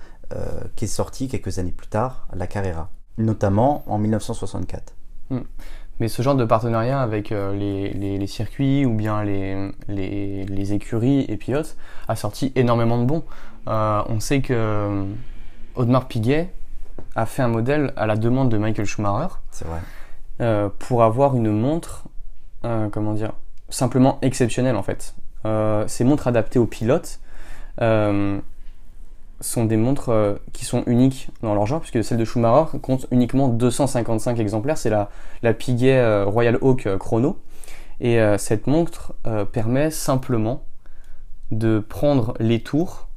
qu'est 0.74 0.88
sorti 0.88 1.28
quelques 1.28 1.60
années 1.60 1.70
plus 1.70 1.86
tard 1.86 2.26
la 2.34 2.48
Carrera, 2.48 2.90
notamment 3.16 3.84
en 3.86 3.98
1964. 3.98 4.92
Mais 5.98 6.08
ce 6.08 6.20
genre 6.20 6.34
de 6.34 6.44
partenariat 6.44 7.00
avec 7.00 7.32
euh, 7.32 7.54
les, 7.54 8.18
les, 8.18 8.26
circuits 8.26 8.84
ou 8.84 8.92
bien 8.92 9.24
les, 9.24 9.72
les, 9.88 10.72
écuries 10.74 11.24
et 11.28 11.36
pilotes 11.36 11.76
a 12.06 12.16
sorti 12.16 12.52
énormément 12.54 12.98
de 12.98 13.04
bons. 13.04 13.24
Euh, 13.68 14.02
on 14.08 14.20
sait 14.20 14.42
que 14.42 14.52
euh, 14.52 15.04
Audemars 15.74 16.06
Piguet 16.06 16.50
a 17.14 17.24
fait 17.24 17.42
un 17.42 17.48
modèle 17.48 17.92
à 17.96 18.06
la 18.06 18.16
demande 18.16 18.50
de 18.50 18.58
Michael 18.58 18.86
Schumacher. 18.86 19.34
Vrai. 19.64 20.70
pour 20.78 21.02
avoir 21.02 21.34
une 21.34 21.50
montre, 21.50 22.04
comment 22.92 23.14
dire, 23.14 23.32
simplement 23.70 24.18
exceptionnelle 24.20 24.76
en 24.76 24.82
fait. 24.82 25.14
ces 25.86 26.04
montres 26.04 26.26
adaptées 26.26 26.58
aux 26.58 26.66
pilotes 26.66 27.20
sont 29.40 29.64
des 29.64 29.76
montres 29.76 30.08
euh, 30.10 30.34
qui 30.52 30.64
sont 30.64 30.82
uniques 30.86 31.28
dans 31.42 31.54
leur 31.54 31.66
genre, 31.66 31.80
puisque 31.80 32.02
celle 32.02 32.18
de 32.18 32.24
Schumacher 32.24 32.78
compte 32.78 33.06
uniquement 33.10 33.48
255 33.48 34.38
exemplaires. 34.38 34.78
C'est 34.78 34.90
la, 34.90 35.10
la 35.42 35.52
Piguet 35.52 35.98
euh, 35.98 36.24
Royal 36.24 36.58
Oak 36.60 36.86
euh, 36.86 36.98
Chrono. 36.98 37.38
Et 37.98 38.18
cette 38.36 38.66
montre 38.66 39.14
permet 39.52 39.90
simplement 39.90 40.64
de 41.50 41.78
prendre 41.78 42.34
les 42.40 42.60
tours 42.60 43.08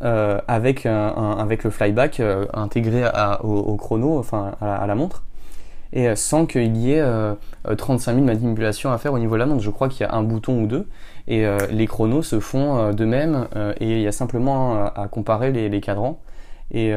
avec 0.00 0.84
le 0.84 1.70
flyback 1.70 2.22
intégré 2.54 3.04
au, 3.42 3.76
chrono, 3.76 4.18
enfin 4.18 4.52
à 4.62 4.86
la 4.86 4.94
montre 4.94 5.22
et 5.92 6.08
euh, 6.08 6.16
sans 6.16 6.46
qu'il 6.46 6.76
y 6.76 6.92
ait 6.92 7.04
35 7.76 8.12
euh, 8.12 8.14
000 8.14 8.26
manipulations 8.26 8.92
à 8.92 8.98
faire 8.98 9.12
au 9.12 9.18
niveau 9.18 9.34
de 9.34 9.38
la 9.38 9.46
montre. 9.46 9.62
Je 9.62 9.70
crois 9.70 9.88
qu'il 9.88 10.06
y 10.06 10.08
a 10.08 10.14
un 10.14 10.22
bouton 10.22 10.62
ou 10.62 10.66
deux 10.66 10.88
et 11.28 11.46
euh, 11.46 11.58
les 11.70 11.86
chronos 11.86 12.22
se 12.22 12.40
font 12.40 12.92
de 12.92 13.04
même 13.04 13.46
et 13.78 13.92
il 13.92 14.00
y 14.00 14.06
a 14.06 14.12
simplement 14.12 14.84
à 14.84 15.08
comparer 15.08 15.52
les, 15.52 15.80
cadrans 15.80 16.20
et, 16.70 16.92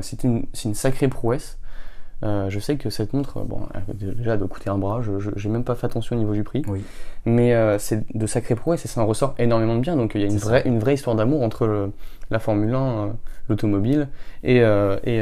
c'est 0.00 0.24
une, 0.24 0.44
une, 0.64 0.74
sacrée 0.74 1.08
prouesse. 1.08 1.58
je 2.22 2.58
sais 2.58 2.76
que 2.76 2.90
cette 2.90 3.12
montre, 3.12 3.40
bon, 3.40 3.60
déjà 3.94 4.32
elle 4.32 4.38
doit 4.38 4.48
coûter 4.48 4.70
un 4.70 4.78
bras, 4.78 5.00
je 5.02 5.30
n'ai 5.46 5.52
même 5.52 5.64
pas 5.64 5.74
fait 5.74 5.86
attention 5.86 6.16
au 6.16 6.18
niveau 6.18 6.34
du 6.34 6.42
prix, 6.42 6.62
oui. 6.66 6.82
mais 7.24 7.54
c'est 7.78 8.04
de 8.16 8.26
sacrée 8.26 8.54
prouesse 8.54 8.84
et 8.84 8.88
ça 8.88 9.00
en 9.00 9.06
ressort 9.06 9.34
énormément 9.38 9.76
de 9.76 9.80
bien. 9.80 9.96
Donc 9.96 10.12
il 10.14 10.22
y 10.22 10.24
a 10.24 10.28
une 10.28 10.38
vraie, 10.38 10.62
une 10.64 10.78
vraie 10.78 10.94
histoire 10.94 11.16
d'amour 11.16 11.42
entre 11.42 11.90
la 12.30 12.38
Formule 12.38 12.74
1, 12.74 13.12
l'automobile 13.48 14.08
et, 14.42 14.56
et, 14.56 15.18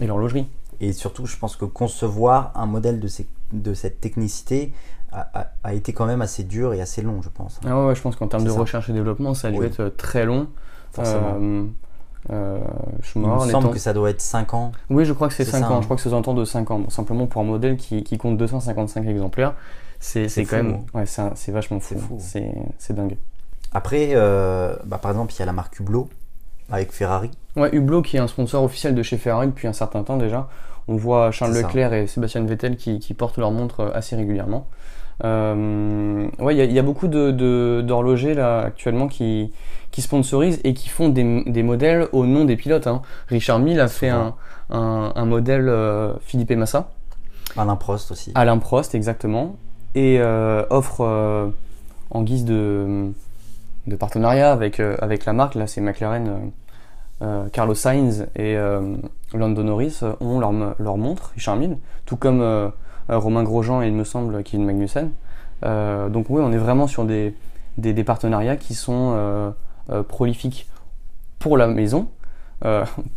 et 0.00 0.06
l'horlogerie. 0.06 0.46
Et 0.80 0.92
surtout, 0.92 1.26
je 1.26 1.36
pense 1.36 1.56
que 1.56 1.64
concevoir 1.64 2.52
un 2.54 2.66
modèle 2.66 3.00
de, 3.00 3.08
de 3.52 3.74
cette 3.74 4.00
technicité 4.00 4.72
a, 5.12 5.74
été 5.74 5.92
quand 5.92 6.06
même 6.06 6.22
assez 6.22 6.42
dur 6.42 6.74
et 6.74 6.80
assez 6.80 7.00
long, 7.00 7.22
je 7.22 7.28
pense. 7.28 7.60
Ah 7.64 7.86
ouais, 7.86 7.94
je 7.94 8.02
pense 8.02 8.16
qu'en 8.16 8.26
termes 8.26 8.44
de 8.44 8.50
recherche 8.50 8.90
et 8.90 8.92
développement, 8.92 9.34
ça 9.34 9.48
a 9.48 9.50
dû 9.52 9.62
être 9.64 9.80
euh, 9.80 9.90
très 9.90 10.24
long. 10.24 10.48
Forcément. 10.92 11.38
Euh, 11.40 11.64
euh, 12.30 12.58
Il 13.14 13.22
me 13.22 13.50
semble 13.50 13.70
que 13.70 13.78
ça 13.78 13.92
doit 13.92 14.10
être 14.10 14.20
5 14.20 14.54
ans. 14.54 14.72
Oui, 14.90 15.04
je 15.04 15.12
crois 15.12 15.28
que 15.28 15.34
c'est 15.34 15.44
5 15.44 15.70
ans. 15.70 15.76
Hein. 15.76 15.80
Je 15.80 15.84
crois 15.84 15.96
que 15.96 16.02
c'est 16.02 16.08
aux 16.08 16.12
alentours 16.12 16.34
de 16.34 16.44
5 16.44 16.70
ans. 16.70 16.90
simplement 16.90 17.26
pour 17.26 17.42
un 17.42 17.44
modèle 17.44 17.76
qui, 17.76 18.02
qui 18.02 18.18
compte 18.18 18.36
255 18.38 19.06
exemplaires, 19.06 19.54
c'est 20.00 20.28
quand 20.44 20.56
même. 20.56 20.80
Ouais, 20.94 21.04
c'est 21.06 21.52
vachement 21.52 21.80
fou. 21.80 21.96
C'est 22.18 22.92
dingue. 22.92 23.16
Après, 23.74 24.10
euh, 24.12 24.76
bah, 24.84 24.98
par 24.98 25.10
exemple, 25.10 25.34
il 25.34 25.38
y 25.40 25.42
a 25.42 25.46
la 25.46 25.52
marque 25.52 25.80
Hublot 25.80 26.08
avec 26.70 26.92
Ferrari. 26.92 27.30
Ouais, 27.56 27.70
Hublot 27.72 28.02
qui 28.02 28.16
est 28.16 28.20
un 28.20 28.26
sponsor 28.26 28.62
officiel 28.62 28.94
de 28.94 29.02
chez 29.02 29.16
Ferrari 29.16 29.46
depuis 29.46 29.68
un 29.68 29.72
certain 29.72 30.02
temps 30.02 30.16
déjà. 30.16 30.48
On 30.88 30.96
voit 30.96 31.30
Charles 31.30 31.54
Leclerc 31.54 31.92
et 31.94 32.06
Sébastien 32.06 32.44
Vettel 32.44 32.76
qui, 32.76 33.14
portent 33.14 33.38
leur 33.38 33.50
montre 33.50 33.80
euh, 33.80 33.90
assez 33.94 34.16
régulièrement. 34.16 34.66
Euh, 35.22 36.26
ouais, 36.40 36.56
il 36.56 36.72
y, 36.72 36.78
a 36.78 36.82
beaucoup 36.82 37.06
d'horlogers 37.06 38.34
là 38.34 38.62
actuellement 38.62 39.06
qui, 39.06 39.52
qui 39.92 40.02
sponsorisent 40.02 40.60
et 40.64 40.74
qui 40.74 40.88
font 40.88 41.08
des, 41.08 41.22
modèles 41.62 42.08
au 42.12 42.26
nom 42.26 42.44
des 42.44 42.56
pilotes. 42.56 42.88
Hein. 42.88 43.00
Richard 43.28 43.60
Mille 43.60 43.78
a 43.78 43.86
fait 43.86 44.08
un, 44.08 44.34
un, 44.70 45.24
modèle 45.24 45.68
euh, 45.68 46.14
Philippe 46.20 46.50
Massa. 46.50 46.90
Alain 47.56 47.76
Prost 47.76 48.10
aussi. 48.10 48.32
Alain 48.34 48.58
Prost, 48.58 48.96
exactement. 48.96 49.54
Et 49.94 50.20
offre 50.70 51.52
en 52.10 52.22
guise 52.22 52.44
de, 52.44 53.12
de 53.86 53.96
partenariat 53.96 54.52
avec, 54.52 54.80
avec 54.80 55.24
la 55.24 55.32
marque, 55.32 55.54
là 55.54 55.66
c'est 55.66 55.80
McLaren 55.80 56.52
euh, 57.22 57.48
Carlos 57.52 57.74
Sainz 57.74 58.26
et 58.34 58.56
euh, 58.56 58.96
Lando 59.32 59.62
Norris 59.62 60.00
ont 60.20 60.40
leur, 60.40 60.96
montre, 60.96 61.30
Richard 61.34 61.56
Mille, 61.56 61.78
tout 62.06 62.16
comme 62.16 62.40
euh, 62.40 62.68
Romain 63.08 63.44
Grosjean 63.44 63.82
et 63.82 63.86
il 63.86 63.94
me 63.94 64.04
semble 64.04 64.42
Kevin 64.42 64.66
Magnussen. 64.66 65.10
donc 65.62 66.26
oui, 66.28 66.42
on 66.44 66.52
est 66.52 66.58
vraiment 66.58 66.86
sur 66.86 67.04
des, 67.04 67.34
des, 67.78 68.04
partenariats 68.04 68.56
qui 68.56 68.74
sont 68.74 69.54
prolifiques 70.08 70.68
pour 71.38 71.56
la 71.56 71.66
maison, 71.66 72.08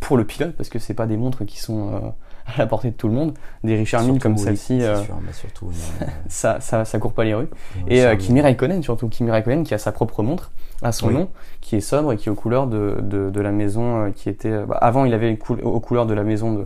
pour 0.00 0.16
le 0.16 0.24
pilote, 0.24 0.54
parce 0.56 0.68
que 0.68 0.78
c'est 0.78 0.94
pas 0.94 1.06
des 1.06 1.16
montres 1.16 1.44
qui 1.46 1.58
sont 1.58 2.12
à 2.54 2.58
la 2.58 2.66
portée 2.66 2.90
de 2.90 2.96
tout 2.96 3.08
le 3.08 3.14
monde. 3.14 3.34
Des 3.64 3.76
Richard 3.76 4.02
Mille 4.04 4.20
comme 4.20 4.36
celle-ci, 4.36 4.82
euh, 4.82 4.96
surtout, 5.32 5.70
ça, 6.28 6.60
ça, 6.60 6.84
ça, 6.84 6.98
court 6.98 7.12
pas 7.12 7.24
les 7.24 7.34
rues. 7.34 7.48
et 7.86 8.04
euh, 8.04 8.16
Kimi 8.16 8.40
Raikkonen 8.40 8.82
surtout, 8.82 9.08
Kimi 9.08 9.30
Raikkonen 9.30 9.64
qui 9.64 9.74
a 9.74 9.78
sa 9.78 9.92
propre 9.92 10.22
montre 10.22 10.50
à 10.82 10.92
son 10.92 11.10
nom, 11.10 11.28
qui 11.60 11.76
est 11.76 11.80
sobre 11.80 12.12
et 12.12 12.16
qui 12.16 12.28
est 12.28 12.32
aux 12.32 12.36
couleurs 12.36 12.66
de, 12.66 12.98
de, 13.02 13.30
de 13.30 13.40
la 13.40 13.50
maison 13.50 14.04
euh, 14.04 14.10
qui 14.10 14.28
était. 14.28 14.64
Bah, 14.64 14.78
avant, 14.80 15.04
il 15.04 15.14
avait 15.14 15.38
aux 15.62 15.80
couleurs 15.80 16.06
de 16.06 16.14
la 16.14 16.22
maison 16.22 16.52
de, 16.52 16.64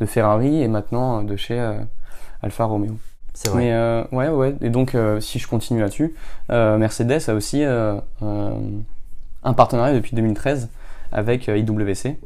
de 0.00 0.06
Ferrari 0.06 0.62
et 0.62 0.68
maintenant 0.68 1.22
de 1.22 1.36
chez 1.36 1.58
Alfa 2.42 2.64
Romeo. 2.64 2.96
C'est 3.32 3.48
vrai. 3.48 3.64
Mais 3.64 4.16
ouais, 4.16 4.28
ouais. 4.28 4.54
Et 4.60 4.70
donc, 4.70 4.96
si 5.20 5.38
je 5.38 5.48
continue 5.48 5.80
là-dessus, 5.80 6.14
Mercedes 6.48 7.28
a 7.28 7.34
aussi 7.34 7.64
un 7.64 8.02
partenariat 9.54 9.94
depuis 9.94 10.14
2013 10.14 10.68
avec 11.14 11.48
IWC. 11.48 12.18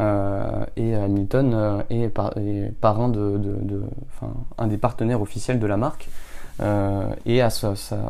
Euh, 0.00 0.64
et 0.76 0.94
Hamilton 0.94 1.52
euh, 1.54 1.82
est, 1.90 2.08
parrain 2.80 3.08
de, 3.08 3.38
un 4.56 4.66
des 4.66 4.78
partenaires 4.78 5.20
officiels 5.20 5.58
de 5.58 5.66
la 5.66 5.76
marque 5.76 6.08
euh, 6.62 7.02
et 7.26 7.42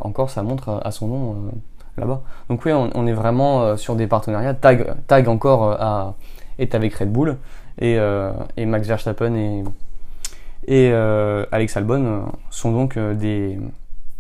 encore 0.01 0.31
sa 0.31 0.43
montre 0.43 0.81
à 0.85 0.91
son 0.91 1.09
nom 1.09 1.37
là-bas. 1.97 2.23
Donc 2.49 2.65
oui, 2.65 2.73
on, 2.73 3.07
est 3.07 3.13
vraiment 3.13 3.77
sur 3.77 3.97
des 3.97 4.07
partenariats. 4.07 4.55
Tag, 4.55 5.29
encore 5.29 6.15
est 6.59 6.75
avec 6.75 6.95
Red 6.95 7.11
Bull 7.11 7.37
et, 7.81 7.99
Max 8.65 8.87
Verstappen 8.87 9.65
et 10.67 10.93
Alex 10.93 11.77
Albon 11.77 12.27
sont 12.51 12.73
donc 12.73 12.99
des, 12.99 13.59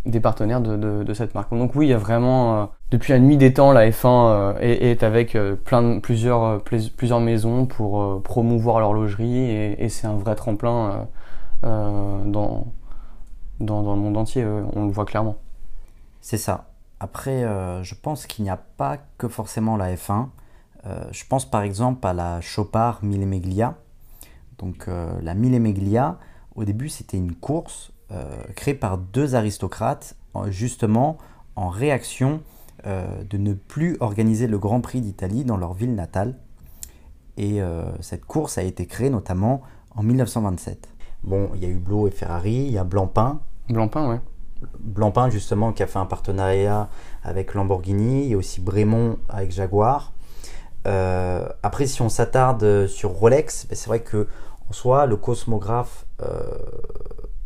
des 0.04 0.20
partenaires 0.20 0.60
de, 0.60 1.14
cette 1.14 1.34
marque. 1.34 1.50
Donc 1.50 1.74
oui, 1.74 1.86
il 1.86 1.90
y 1.90 1.94
a 1.94 1.98
vraiment, 1.98 2.62
euh, 2.62 2.66
depuis 2.90 3.12
la 3.12 3.20
nuit 3.20 3.36
des 3.36 3.52
temps, 3.52 3.72
la 3.72 3.88
F1 3.88 4.06
euh, 4.06 4.54
est, 4.60 5.02
avec 5.02 5.36
euh, 5.36 5.54
plein 5.54 6.00
plusieurs, 6.00 6.62
plusieurs 6.62 7.20
maisons 7.20 7.66
pour 7.66 8.22
promouvoir 8.22 8.80
l'horlogerie 8.80 9.38
et, 9.38 9.84
et 9.84 9.88
c'est 9.88 10.06
un 10.06 10.16
vrai 10.16 10.34
tremplin 10.34 11.06
dans, 11.62 12.66
dans, 13.60 13.94
le 13.94 14.00
monde 14.00 14.16
entier, 14.16 14.44
on 14.44 14.86
le 14.86 14.90
voit 14.90 15.04
clairement. 15.04 15.36
C'est 16.20 16.38
ça. 16.38 16.70
Après, 16.98 17.44
je 17.82 17.94
pense 17.94 18.26
qu'il 18.26 18.44
n'y 18.44 18.50
a 18.50 18.56
pas 18.56 18.98
que 19.18 19.28
forcément 19.28 19.76
la 19.76 19.94
F1. 19.94 20.26
je 21.12 21.24
pense 21.28 21.48
par 21.48 21.62
exemple 21.62 22.04
à 22.04 22.12
la 22.12 22.40
Chopard 22.40 22.98
Millemeglia. 23.02 23.76
Donc 24.58 24.88
la 25.22 25.34
Millemeglia, 25.34 26.18
au 26.56 26.64
début 26.64 26.88
c'était 26.88 27.16
une 27.16 27.34
course 27.34 27.91
créé 28.56 28.74
par 28.74 28.98
deux 28.98 29.34
aristocrates, 29.34 30.16
justement 30.48 31.18
en 31.56 31.68
réaction 31.68 32.40
euh, 32.86 33.22
de 33.30 33.38
ne 33.38 33.52
plus 33.54 33.96
organiser 34.00 34.48
le 34.48 34.58
Grand 34.58 34.80
Prix 34.80 35.00
d'Italie 35.00 35.44
dans 35.44 35.56
leur 35.56 35.72
ville 35.72 35.94
natale. 35.94 36.34
Et 37.36 37.62
euh, 37.62 37.84
cette 38.00 38.24
course 38.24 38.58
a 38.58 38.62
été 38.62 38.86
créée 38.86 39.10
notamment 39.10 39.62
en 39.94 40.02
1927. 40.02 40.88
Bon, 41.22 41.50
il 41.54 41.62
y 41.62 41.66
a 41.66 41.68
eu 41.68 41.76
Blo 41.76 42.08
et 42.08 42.10
Ferrari, 42.10 42.54
il 42.54 42.72
y 42.72 42.78
a 42.78 42.84
Blancpain. 42.84 43.40
Blancpain, 43.68 44.08
ouais. 44.10 44.20
Blancpain, 44.80 45.30
justement, 45.30 45.72
qui 45.72 45.82
a 45.82 45.86
fait 45.86 45.98
un 45.98 46.06
partenariat 46.06 46.88
avec 47.22 47.54
Lamborghini. 47.54 48.24
Il 48.24 48.30
y 48.30 48.34
a 48.34 48.36
aussi 48.36 48.60
Brémont 48.60 49.18
avec 49.28 49.52
Jaguar. 49.52 50.12
après, 50.84 51.86
si 51.86 52.02
on 52.02 52.08
s'attarde 52.08 52.88
sur 52.88 53.10
Rolex, 53.10 53.66
ben, 53.68 53.76
c'est 53.76 53.86
vrai 53.86 54.00
que 54.00 54.26
en 54.68 54.72
soi, 54.72 55.06
le 55.06 55.16
cosmographe 55.16 56.06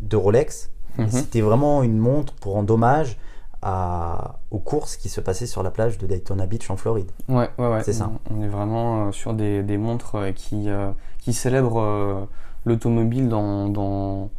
de 0.08 0.16
Rolex. 0.16 0.70
Mhm. 0.98 1.08
C'était 1.10 1.40
vraiment 1.40 1.82
une 1.82 1.98
montre 1.98 2.32
pour 2.34 2.54
rendre 2.54 2.72
hommage 2.74 3.18
à, 3.62 4.36
aux 4.50 4.58
courses 4.58 4.96
qui 4.96 5.08
se 5.08 5.20
passaient 5.20 5.46
sur 5.46 5.62
la 5.62 5.70
plage 5.70 5.98
de 5.98 6.06
Daytona 6.06 6.46
Beach 6.46 6.70
en 6.70 6.76
Floride. 6.76 7.10
Ouais, 7.28 7.50
ouais, 7.58 7.68
ouais. 7.68 7.82
C'est 7.82 7.92
ça. 7.92 8.10
On 8.30 8.42
est 8.42 8.48
vraiment 8.48 9.08
euh, 9.08 9.12
sur 9.12 9.34
des, 9.34 9.62
des 9.62 9.76
montres 9.76 10.14
euh, 10.16 10.32
qui, 10.32 10.68
euh, 10.68 10.90
qui 11.18 11.32
célèbrent 11.32 12.28
l'automobile 12.64 13.28
dans, 13.28 13.68
dans, 13.68 14.30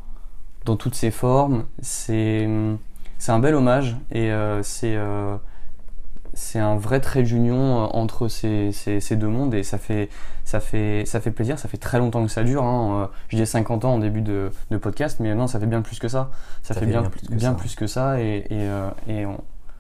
dans, 0.66 0.76
toutes 0.76 0.96
ses 0.96 1.12
formes. 1.12 1.66
C'est 1.82 2.48
un 3.28 3.40
bel 3.40 3.56
hommage 3.56 3.98
et 4.12 4.32
c'est 4.64 4.98
c'est 6.38 6.60
un 6.60 6.78
vrai 6.78 7.02
trait 7.02 7.24
d'union 7.24 7.84
euh, 7.84 7.88
entre 7.94 8.28
ces, 8.28 8.72
ces, 8.72 9.16
deux 9.16 9.28
mondes 9.28 9.56
et 9.56 9.64
ça 9.64 9.80
fait, 9.80 10.08
ça, 10.46 10.60
fait, 10.60 11.04
ça 11.06 11.20
fait 11.20 11.32
plaisir. 11.32 11.58
Ça 11.58 11.68
fait 11.68 11.78
très 11.78 11.98
longtemps 11.98 12.24
que 12.24 12.32
ça 12.32 12.44
dure. 12.44 12.64
Hein. 12.64 13.02
Euh, 13.02 13.08
je 13.30 13.38
disais 13.38 13.48
50 13.48 13.86
ans 13.86 13.96
en 13.96 13.98
début 13.98 14.22
de, 14.22 14.52
de, 14.70 14.78
podcast, 14.78 15.18
mais 15.20 15.34
non, 15.34 15.48
ça 15.48 15.60
fait 15.60 15.66
bien 15.66 15.82
plus 15.82 15.98
que 15.98 16.08
ça. 16.08 16.30
Ça, 16.62 16.76
fait, 16.76 16.86
bien, 16.86 17.02
bien, 17.32 17.56
plus, 17.56 17.76
que 17.76 17.88
ça 17.88 18.22
et, 18.22 18.46
et, 18.52 18.70
euh, 18.70 18.90
et 19.08 19.26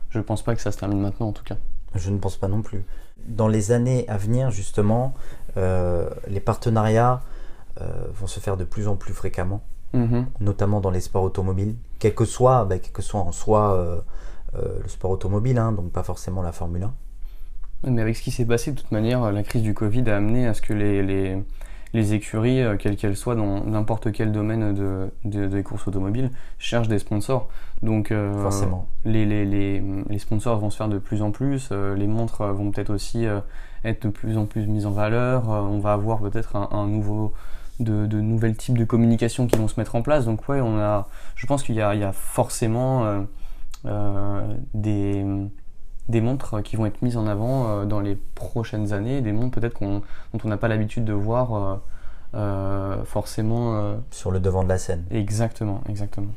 je 0.10 0.20
pense 0.20 0.42
pas 0.42 0.56
que 0.56 0.62
ça 0.62 0.72
se 0.72 0.80
termine 0.80 1.00
maintenant 1.00 1.28
en 1.28 1.32
tout 1.32 1.44
cas. 1.44 1.58
Je 1.94 2.10
ne 2.10 2.18
pense 2.18 2.38
pas 2.38 2.48
non 2.48 2.64
plus. 2.64 2.84
Dans 3.28 3.48
les 3.48 3.72
années 3.72 4.06
à 4.10 4.18
venir, 4.18 4.50
justement, 4.50 5.14
les 5.56 6.40
partenariats 6.40 7.22
vont 7.80 8.28
se 8.28 8.40
faire 8.40 8.58
de 8.58 8.64
plus 8.64 8.88
en 8.88 8.96
plus 8.96 9.14
fréquemment, 9.14 9.62
mm-hmm. 9.94 10.26
notamment 10.40 10.82
dans 10.82 10.92
les 10.92 11.02
sports 11.02 11.24
automobiles, 11.24 11.76
quel 12.00 12.16
que 12.16 12.26
soit, 12.26 12.66
bah, 12.66 12.80
quel 12.80 12.92
que 12.92 13.04
soit 13.04 13.20
en 13.20 13.32
soi 13.32 14.04
le 14.58 14.88
sport 14.90 15.12
automobile, 15.12 15.58
hein, 15.58 15.72
donc 15.72 15.92
pas 15.92 16.04
forcément 16.04 16.42
la 16.42 16.52
Formule 16.52 16.84
1. 16.84 16.94
Mais 17.84 18.02
avec 18.02 18.16
ce 18.16 18.24
qui 18.24 18.32
s'est 18.32 18.46
passé, 18.46 18.72
de 18.72 18.80
toute 18.80 18.92
manière, 18.92 19.32
la 19.32 19.44
crise 19.44 19.62
du 19.62 19.74
Covid 19.74 20.10
a 20.10 20.18
amené 20.18 20.48
à 20.48 20.54
ce 20.54 20.62
que 20.62 20.74
les, 20.74 21.04
les, 21.04 21.38
les 21.94 22.14
écuries, 22.14 22.62
euh, 22.62 22.76
quelles 22.76 22.96
qu'elles 22.96 23.16
soient, 23.16 23.36
dans 23.36 23.64
n'importe 23.66 24.12
quel 24.12 24.32
domaine 24.32 24.74
de, 24.74 25.10
de, 25.26 25.46
des 25.46 25.64
courses 25.64 25.88
automobiles, 25.88 26.32
cherchent 26.58 26.88
des 26.88 27.00
sponsors. 27.00 27.50
Donc, 27.84 28.12
euh, 28.12 28.34
Forcément. 28.42 28.88
Les, 29.06 29.82
sponsors 30.18 30.58
vont 30.60 30.70
se 30.70 30.78
faire 30.78 30.90
de 30.90 30.98
plus 30.98 31.22
en 31.22 31.32
plus. 31.32 31.72
les 31.72 32.08
montres 32.08 32.44
vont 32.44 32.72
peut-être 32.72 32.94
aussi 32.94 33.26
être 33.84 34.04
de 34.04 34.10
plus 34.10 34.38
en 34.38 34.46
plus 34.46 34.66
mises 34.66 34.86
en 34.86 34.92
valeur. 34.92 35.48
on 35.48 35.80
va 35.80 35.94
avoir 35.94 36.20
peut-être 36.20 36.56
un, 36.56 36.70
un, 36.72 36.88
nouveau. 36.88 37.34
De, 37.80 38.08
de, 38.08 38.20
nouvelles 38.20 38.56
types 38.56 38.76
de 38.76 38.86
communication 38.86 39.46
qui 39.46 39.56
vont 39.56 39.68
se 39.68 39.80
mettre 39.80 39.94
en 39.94 40.02
place. 40.02 40.26
Donc 40.26 40.50
ouais, 40.50 40.62
on 40.62 40.80
a, 40.80 41.08
je 41.36 41.46
pense 41.46 41.62
qu'il 41.62 41.76
y, 41.76 41.78
y, 41.78 41.82
a 41.82 42.12
forcément 42.12 43.06
euh, 43.06 43.22
des, 43.84 45.26
des 46.10 46.22
montres 46.22 46.62
qui 46.64 46.76
vont 46.76 46.86
être 46.86 47.02
mises 47.02 47.18
en 47.18 47.28
avant 47.28 47.68
euh, 47.68 47.86
dans 47.86 48.00
les 48.00 48.16
prochaines 48.16 48.94
années, 48.94 49.22
des 49.22 49.32
montres 49.32 49.60
peut-être 49.60 49.74
qu'on, 49.74 50.02
dont 50.34 50.40
on 50.44 50.48
n'a 50.48 50.58
pas 50.58 50.68
l'habitude 50.68 51.06
de 51.06 51.14
voir 51.14 51.82
euh, 52.34 53.04
forcément. 53.06 53.98
Sur 54.12 54.32
le 54.32 54.40
devant 54.40 54.64
de 54.64 54.70
la 54.70 54.78
scène. 54.78 55.06
Exactement, 55.12 55.82
exactement. 55.90 56.32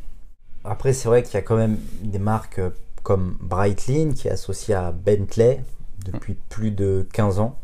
Après, 0.65 0.93
c'est 0.93 1.09
vrai 1.09 1.23
qu'il 1.23 1.35
y 1.35 1.39
a 1.39 1.43
quand 1.43 1.57
même 1.57 1.79
des 2.03 2.19
marques 2.19 2.61
comme 3.03 3.37
Breitling 3.41 4.13
qui 4.13 4.29
est 4.29 4.33
associée 4.33 4.75
à 4.75 4.93
Bentley 4.93 5.63
depuis 6.05 6.35
plus 6.35 6.71
de 6.71 7.09
15 7.13 7.41
ans. 7.41 7.59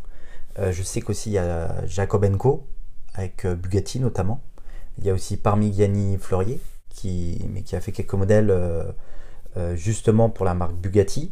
je 0.59 0.83
sais 0.83 1.03
qu'aussi 1.03 1.31
il 1.31 1.35
y 1.35 1.39
a 1.39 1.87
Jacob 1.87 2.27
Co 2.37 2.67
avec 3.15 3.47
Bugatti 3.47 4.01
notamment. 4.01 4.41
Il 4.99 5.05
y 5.05 5.11
a 5.11 5.15
aussi 5.15 5.37
Parmigiani 5.37 6.17
Fleurier 6.17 6.61
qui, 6.89 7.45
mais 7.53 7.63
qui 7.63 7.77
a 7.77 7.81
fait 7.81 7.93
quelques 7.93 8.15
modèles 8.15 8.51
euh, 8.51 8.85
justement 9.75 10.29
pour 10.29 10.45
la 10.45 10.55
marque 10.55 10.75
Bugatti. 10.75 11.31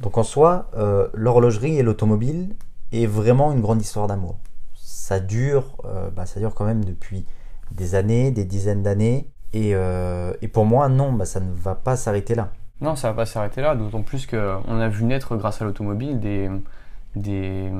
Donc 0.00 0.18
en 0.18 0.22
soi, 0.22 0.68
euh, 0.76 1.08
l'horlogerie 1.14 1.78
et 1.78 1.82
l'automobile 1.82 2.54
est 2.92 3.06
vraiment 3.06 3.52
une 3.52 3.60
grande 3.60 3.80
histoire 3.80 4.06
d'amour. 4.06 4.38
Ça 4.74 5.20
dure, 5.20 5.76
euh, 5.84 6.10
bah, 6.10 6.26
ça 6.26 6.40
dure 6.40 6.54
quand 6.54 6.64
même 6.64 6.84
depuis 6.84 7.24
des 7.70 7.94
années, 7.94 8.30
des 8.30 8.44
dizaines 8.44 8.82
d'années. 8.82 9.28
Et, 9.52 9.74
pour 10.52 10.64
moi, 10.64 10.88
non, 10.88 11.12
bah, 11.12 11.24
ça 11.24 11.38
ne 11.38 11.52
va 11.54 11.76
pas 11.76 11.96
s'arrêter 11.96 12.34
là. 12.34 12.50
Non, 12.80 12.96
ça 12.96 13.08
ne 13.08 13.12
va 13.12 13.18
pas 13.18 13.26
s'arrêter 13.26 13.60
là, 13.60 13.76
d'autant 13.76 14.02
plus 14.02 14.26
qu'on 14.26 14.80
a 14.80 14.88
vu 14.88 15.04
naître 15.04 15.36
grâce 15.36 15.62
à 15.62 15.64
l'automobile 15.64 16.18
des, 16.18 16.50
des, 17.14 17.70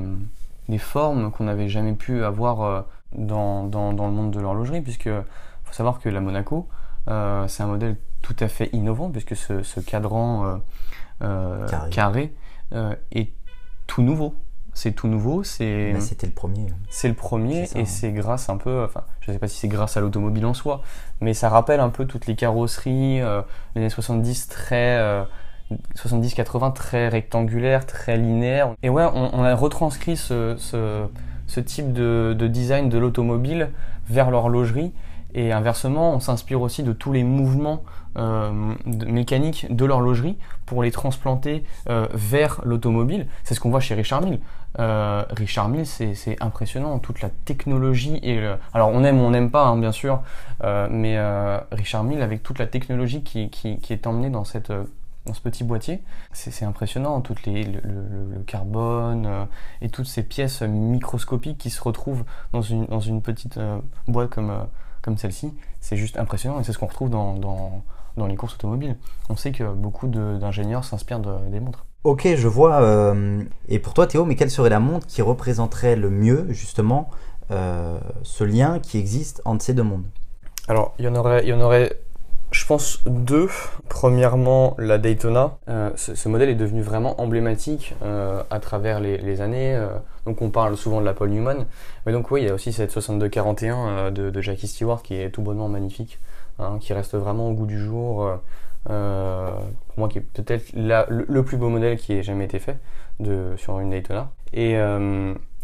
des, 0.68 0.78
formes 0.78 1.32
qu'on 1.32 1.44
n'avait 1.44 1.68
jamais 1.68 1.94
pu 1.94 2.22
avoir 2.22 2.86
dans, 3.12 3.64
dans, 3.64 3.92
dans, 3.92 4.06
le 4.06 4.12
monde 4.12 4.30
de 4.30 4.38
l'horlogerie, 4.38 4.82
puisque 4.82 5.10
faut 5.64 5.72
savoir 5.72 5.98
que 5.98 6.08
la 6.08 6.20
Monaco, 6.20 6.68
c'est 7.06 7.62
un 7.62 7.66
modèle 7.66 7.96
tout 8.24 8.36
à 8.40 8.48
fait 8.48 8.70
innovant 8.72 9.10
puisque 9.10 9.36
ce, 9.36 9.80
cadran 9.80 10.46
euh, 10.46 10.56
euh, 11.22 11.88
carré, 11.90 12.34
euh, 12.72 12.94
est 13.12 13.30
tout 13.86 14.02
nouveau. 14.02 14.34
C'est 14.72 14.92
tout 14.92 15.06
nouveau. 15.06 15.44
C'est. 15.44 15.94
C'était 16.00 16.26
le 16.26 16.32
premier. 16.32 16.66
C'est 16.88 17.06
le 17.06 17.14
premier 17.14 17.68
et 17.76 17.84
c'est 17.84 18.10
grâce 18.10 18.48
un 18.48 18.56
peu. 18.56 18.82
Enfin, 18.82 19.04
je 19.20 19.30
ne 19.30 19.36
sais 19.36 19.38
pas 19.38 19.46
si 19.46 19.58
c'est 19.58 19.68
grâce 19.68 19.96
à 19.96 20.00
l'automobile 20.00 20.46
en 20.46 20.54
soi, 20.54 20.82
mais 21.20 21.32
ça 21.34 21.48
rappelle 21.48 21.78
un 21.78 21.90
peu 21.90 22.06
toutes 22.06 22.26
les 22.26 22.34
carrosseries 22.34 23.20
les 23.20 23.22
années 23.76 23.90
70 23.90 24.48
très 24.48 25.26
70-80 25.94 26.72
très 26.72 27.08
rectangulaires, 27.08 27.86
très 27.86 28.16
linéaires. 28.16 28.74
Et 28.82 28.88
ouais, 28.88 29.06
on, 29.14 29.44
a 29.44 29.54
retranscrit 29.54 30.16
ce, 30.16 30.56
ce, 30.58 31.60
type 31.60 31.92
de, 31.92 32.34
de, 32.36 32.48
design 32.48 32.88
de 32.88 32.98
l'automobile 32.98 33.70
vers 34.08 34.32
l'horlogerie. 34.32 34.92
Et 35.34 35.52
inversement, 35.52 36.14
on 36.14 36.20
s'inspire 36.20 36.60
aussi 36.60 36.82
de 36.82 36.92
tous 36.92 37.12
les 37.12 37.24
mouvements 37.24 37.82
euh, 38.16 38.74
mécaniques 38.86 39.66
de 39.74 39.84
l'horlogerie 39.84 40.38
pour 40.66 40.84
les 40.84 40.92
transplanter 40.92 41.64
euh, 41.90 42.06
vers 42.12 42.60
l'automobile. 42.64 43.26
C'est 43.42 43.54
ce 43.54 43.60
qu'on 43.60 43.70
voit 43.70 43.80
chez 43.80 43.96
Richard 43.96 44.22
Mille. 44.22 44.38
Euh, 44.78 45.24
Richard 45.30 45.68
Mille, 45.68 45.84
c'est 45.84 46.36
impressionnant, 46.40 47.00
toute 47.00 47.20
la 47.20 47.30
technologie 47.44 48.20
et 48.22 48.40
alors 48.72 48.90
on 48.90 49.02
aime 49.02 49.20
ou 49.20 49.24
on 49.24 49.30
n'aime 49.30 49.50
pas, 49.50 49.66
hein, 49.66 49.76
bien 49.76 49.92
sûr, 49.92 50.22
mais 50.62 51.18
Richard 51.72 52.04
Mille 52.04 52.22
avec 52.22 52.42
toute 52.42 52.58
la 52.58 52.66
technologie 52.66 53.22
qui, 53.22 53.50
est 53.90 54.06
emmenée 54.06 54.30
dans 54.30 54.44
cette 54.44 54.72
dans 55.26 55.32
ce 55.32 55.40
petit 55.40 55.64
boîtier. 55.64 56.02
C'est 56.32 56.66
impressionnant, 56.66 57.20
tout 57.22 57.34
les, 57.46 57.64
le, 57.64 58.42
carbone 58.46 59.46
et 59.80 59.88
toutes 59.88 60.06
ces 60.06 60.22
pièces 60.22 60.62
microscopiques 60.62 61.58
qui 61.58 61.70
se 61.70 61.82
retrouvent 61.82 62.24
dans 62.52 62.62
une, 62.62 62.84
dans 62.86 63.00
une 63.00 63.22
petite 63.22 63.58
boîte 64.06 64.30
comme, 64.30 64.52
comme 65.04 65.18
celle-ci. 65.18 65.52
C'est 65.80 65.96
juste 65.96 66.18
impressionnant 66.18 66.58
et 66.60 66.64
c'est 66.64 66.72
ce 66.72 66.78
qu'on 66.78 66.86
retrouve 66.86 67.10
dans, 67.10 67.34
dans, 67.34 67.82
dans, 68.16 68.26
les 68.26 68.36
courses 68.36 68.54
automobiles. 68.54 68.96
On 69.28 69.36
sait 69.36 69.52
que 69.52 69.64
beaucoup 69.72 70.08
d'ingénieurs 70.08 70.84
s'inspirent 70.84 71.20
des 71.20 71.60
montres. 71.60 71.84
Ok, 72.04 72.26
je 72.34 72.48
vois. 72.48 73.14
et 73.68 73.78
pour 73.78 73.94
toi, 73.94 74.06
Théo, 74.06 74.24
mais 74.24 74.36
quelle 74.36 74.50
serait 74.50 74.70
la 74.70 74.80
montre 74.80 75.06
qui 75.06 75.22
représenterait 75.22 75.96
le 75.96 76.10
mieux, 76.10 76.46
justement, 76.50 77.10
ce 77.50 78.44
lien 78.44 78.78
qui 78.78 78.98
existe 78.98 79.42
entre 79.44 79.62
ces 79.62 79.74
deux 79.74 79.82
mondes? 79.82 80.06
Alors, 80.68 80.94
il 80.98 81.04
y 81.04 81.08
en 81.08 81.14
aurait, 81.14 81.42
il 81.44 81.48
y 81.48 81.52
en 81.52 81.60
aurait 81.60 81.98
je 82.54 82.64
pense 82.66 83.02
deux. 83.04 83.48
Premièrement, 83.88 84.76
la 84.78 84.98
Daytona. 84.98 85.58
Euh, 85.68 85.90
ce, 85.96 86.28
modèle 86.28 86.48
est 86.48 86.54
devenu 86.54 86.82
vraiment 86.82 87.20
emblématique 87.20 87.96
euh, 88.02 88.42
à 88.48 88.60
travers 88.60 89.00
les, 89.00 89.40
années. 89.40 89.74
Euh, 89.74 89.88
donc 90.24 90.40
on 90.40 90.50
parle 90.50 90.76
souvent 90.76 91.00
de 91.00 91.04
la 91.04 91.14
Paul 91.14 91.30
Newman. 91.30 91.66
Mais 92.06 92.12
donc 92.12 92.30
oui, 92.30 92.42
il 92.42 92.46
y 92.46 92.50
a 92.50 92.54
aussi 92.54 92.72
cette 92.72 92.92
6241 92.92 94.12
de, 94.12 94.30
de 94.30 94.40
Jackie 94.40 94.68
Stewart 94.68 95.02
qui 95.02 95.16
est 95.16 95.30
tout 95.30 95.42
bonnement 95.42 95.68
magnifique, 95.68 96.20
hein, 96.60 96.78
qui 96.80 96.92
reste 96.92 97.16
vraiment 97.16 97.48
au 97.48 97.52
goût 97.52 97.66
du 97.66 97.78
jour. 97.78 98.30
pour 98.84 98.94
moi, 99.98 100.08
qui 100.08 100.18
est 100.18 100.20
peut-être 100.20 100.72
le, 100.74 101.42
plus 101.42 101.56
beau 101.56 101.68
modèle 101.68 101.98
qui 101.98 102.12
ait 102.12 102.22
jamais 102.22 102.44
été 102.44 102.60
fait 102.60 102.78
sur 103.56 103.80
une 103.80 103.90
Daytona. 103.90 104.30
Et 104.52 104.78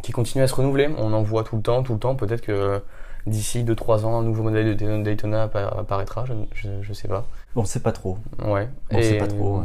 qui 0.02 0.10
continue 0.10 0.42
à 0.42 0.48
se 0.48 0.54
renouveler. 0.56 0.90
On 0.98 1.12
en 1.12 1.22
voit 1.22 1.44
tout 1.44 1.56
le 1.56 1.62
temps, 1.62 1.84
tout 1.84 1.92
le 1.92 2.00
temps. 2.00 2.16
Peut-être 2.16 2.40
que 2.40 2.82
d'ici 3.26 3.64
2-3 3.64 4.04
ans, 4.04 4.20
un 4.20 4.22
nouveau 4.22 4.42
modèle 4.42 4.76
de 4.76 5.02
Daytona 5.02 5.44
apparaîtra, 5.44 6.24
je, 6.26 6.68
je, 6.82 6.92
sais 6.92 7.08
pas. 7.08 7.26
On 7.56 7.64
sait 7.64 7.80
pas 7.80 7.92
trop. 7.92 8.18
Ouais. 8.44 8.68
On 8.90 8.98
et, 8.98 9.02
sait 9.02 9.18
pas 9.18 9.26
trop. 9.26 9.62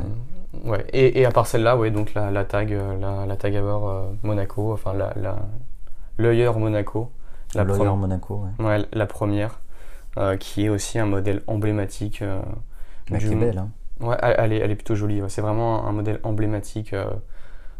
Ouais. 0.63 0.85
Et, 0.93 1.19
et, 1.19 1.25
à 1.25 1.31
part 1.31 1.47
celle-là, 1.47 1.77
ouais, 1.77 1.91
donc 1.91 2.13
la, 2.13 2.31
la 2.31 2.45
tag, 2.45 2.73
euh, 2.73 2.97
la, 2.99 3.25
la 3.25 3.35
tag 3.35 3.55
Hour 3.55 3.89
euh, 3.89 4.11
Monaco, 4.23 4.73
enfin 4.73 4.93
la, 4.93 5.13
la 5.15 5.37
Monaco. 6.57 7.11
La 7.53 7.63
Monaco, 7.63 8.45
ouais. 8.59 8.65
ouais. 8.65 8.85
La 8.93 9.05
première, 9.05 9.59
euh, 10.17 10.37
qui 10.37 10.65
est 10.65 10.69
aussi 10.69 10.99
un 10.99 11.05
modèle 11.05 11.41
emblématique. 11.47 12.21
Euh, 12.21 12.41
du... 13.09 13.31
est 13.31 13.35
belle, 13.35 13.57
hein. 13.57 13.69
Ouais, 14.01 14.17
elle 14.21 14.51
est, 14.51 14.57
elle 14.57 14.71
est 14.71 14.75
plutôt 14.75 14.95
jolie. 14.95 15.21
C'est 15.29 15.41
vraiment 15.41 15.87
un 15.87 15.91
modèle 15.93 16.19
emblématique 16.23 16.93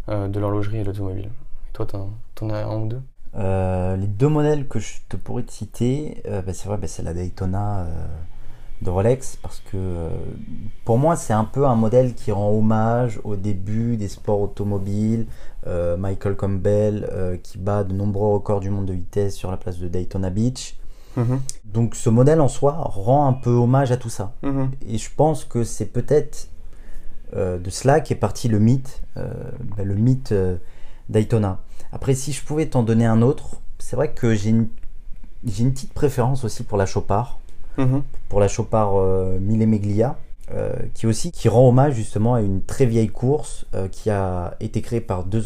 de 0.08 0.39
l'horlogerie 0.39 0.77
et 0.77 0.82
de 0.84 0.88
l'automobile. 0.88 1.29
Toi, 1.74 1.86
t'en, 1.86 2.10
en 2.41 2.50
as 2.51 2.63
un 2.63 2.77
ou 2.77 2.88
deux? 2.88 3.01
Euh, 3.38 3.98
les 3.98 4.08
deux 4.08 4.30
modèles 4.30 4.68
que 4.68 4.80
je 4.80 4.94
te 5.10 5.18
pourrais 5.18 5.44
te 5.44 5.51
citer, 5.51 6.22
euh, 6.27 6.42
bah, 6.42 6.54
c'est 6.54 6.68
vrai, 6.68 6.77
bah, 6.77 6.88
c'est 6.88 7.04
la 7.04 7.13
Daytona 7.13 7.82
euh, 7.82 7.86
de 8.82 8.89
Rolex, 8.89 9.38
parce 9.42 9.62
que 9.72 10.10
pour 10.86 10.98
moi, 10.98 11.15
c'est 11.15 11.34
un 11.34 11.44
peu 11.44 11.65
un 11.65 11.75
modèle 11.75 12.13
qui 12.13 12.32
rend 12.32 12.50
hommage 12.50 13.20
au 13.24 13.36
début 13.36 13.98
des 13.98 14.08
sports 14.08 14.42
automobiles. 14.42 15.27
Michael 15.98 16.36
Campbell 16.36 17.39
qui 17.42 17.58
bat 17.58 17.84
de 17.84 17.92
nombreux 17.92 18.36
records 18.36 18.60
du 18.60 18.70
monde 18.70 18.86
de 18.86 18.94
vitesse 18.94 19.36
sur 19.36 19.50
la 19.50 19.58
place 19.58 19.80
de 19.80 19.88
Daytona 19.88 20.30
Beach. 20.30 20.77
Mhm. 21.18 21.39
Donc 21.63 21.96
ce 21.96 22.12
modèle 22.12 22.39
en 22.39 22.48
soi 22.48 22.74
rend 22.74 23.27
un 23.27 23.34
peu 23.34 23.50
hommage 23.50 23.92
à 23.92 23.98
tout 23.98 24.12
ça. 24.12 24.34
Mhm. 24.44 24.70
Et 24.88 25.00
je 25.00 25.10
pense 25.15 25.44
que 25.44 25.63
c'est 25.63 25.88
peut-être 25.88 26.50
de 27.34 27.70
cela 27.72 28.00
qu'est 28.00 28.13
parti 28.13 28.48
le 28.48 28.60
mythe, 28.60 29.01
bah, 29.15 29.84
le 29.84 29.96
mythe 29.96 30.36
Daytona. 31.10 31.65
Après, 31.96 32.14
si 32.14 32.34
je 32.34 32.44
pouvais 32.44 32.66
t'en 32.66 32.84
donner 32.84 33.06
un 33.06 33.22
autre, 33.22 33.62
c'est 33.80 33.96
vrai 33.96 34.12
que 34.12 34.36
j'ai 34.36 34.50
une, 34.50 34.68
une 35.60 35.72
petite 35.72 35.94
préférence 35.94 36.44
aussi 36.44 36.64
pour 36.64 36.78
la 36.78 36.86
Chopard, 36.86 37.40
mhm. 37.78 38.04
pour 38.28 38.42
la 38.42 38.50
Chopard 38.50 38.98
euh, 38.98 39.40
Mille 39.40 39.66
Meglia. 39.66 40.18
Euh, 40.54 40.74
qui 40.94 41.08
aussi 41.08 41.32
qui 41.32 41.50
rend 41.50 41.68
hommage 41.68 41.96
justement 41.96 42.36
à 42.36 42.42
une 42.42 42.62
très 42.62 42.86
vieille 42.86 43.10
course 43.10 43.66
euh, 43.74 43.88
qui 43.88 44.12
a 44.12 44.56
été 44.60 44.84
créée 44.84 45.02
par 45.02 45.24
deux, 45.24 45.46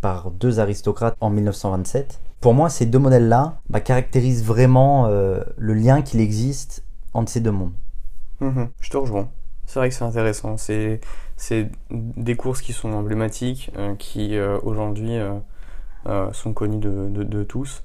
par 0.00 0.30
deux 0.30 0.58
aristocrates 0.58 1.14
en 1.20 1.28
1927. 1.28 2.18
Pour 2.40 2.54
moi, 2.54 2.70
ces 2.70 2.86
deux 2.86 2.98
modèles-là 2.98 3.60
bah, 3.68 3.80
caractérisent 3.80 4.44
vraiment 4.44 5.08
le 5.08 5.74
lien 5.74 6.00
qu'il 6.00 6.20
existe 6.20 6.82
entre 7.12 7.30
ces 7.30 7.40
deux 7.40 7.50
mondes. 7.50 7.74
Mhm. 8.40 8.68
Je 8.80 8.88
te 8.88 8.96
rejoins. 8.96 9.28
C'est 9.66 9.80
vrai 9.80 9.88
que 9.90 9.94
c'est 9.94 10.04
intéressant. 10.04 10.56
C'est 10.56 11.00
des 11.90 12.36
courses 12.36 12.62
qui 12.62 12.72
sont 12.72 12.92
emblématiques, 12.92 13.70
qui 13.98 14.38
aujourd'hui 14.62 15.18
euh, 15.18 15.34
sont 16.32 16.52
connus 16.52 16.78
de, 16.78 17.08
de, 17.08 17.42
tous. 17.44 17.82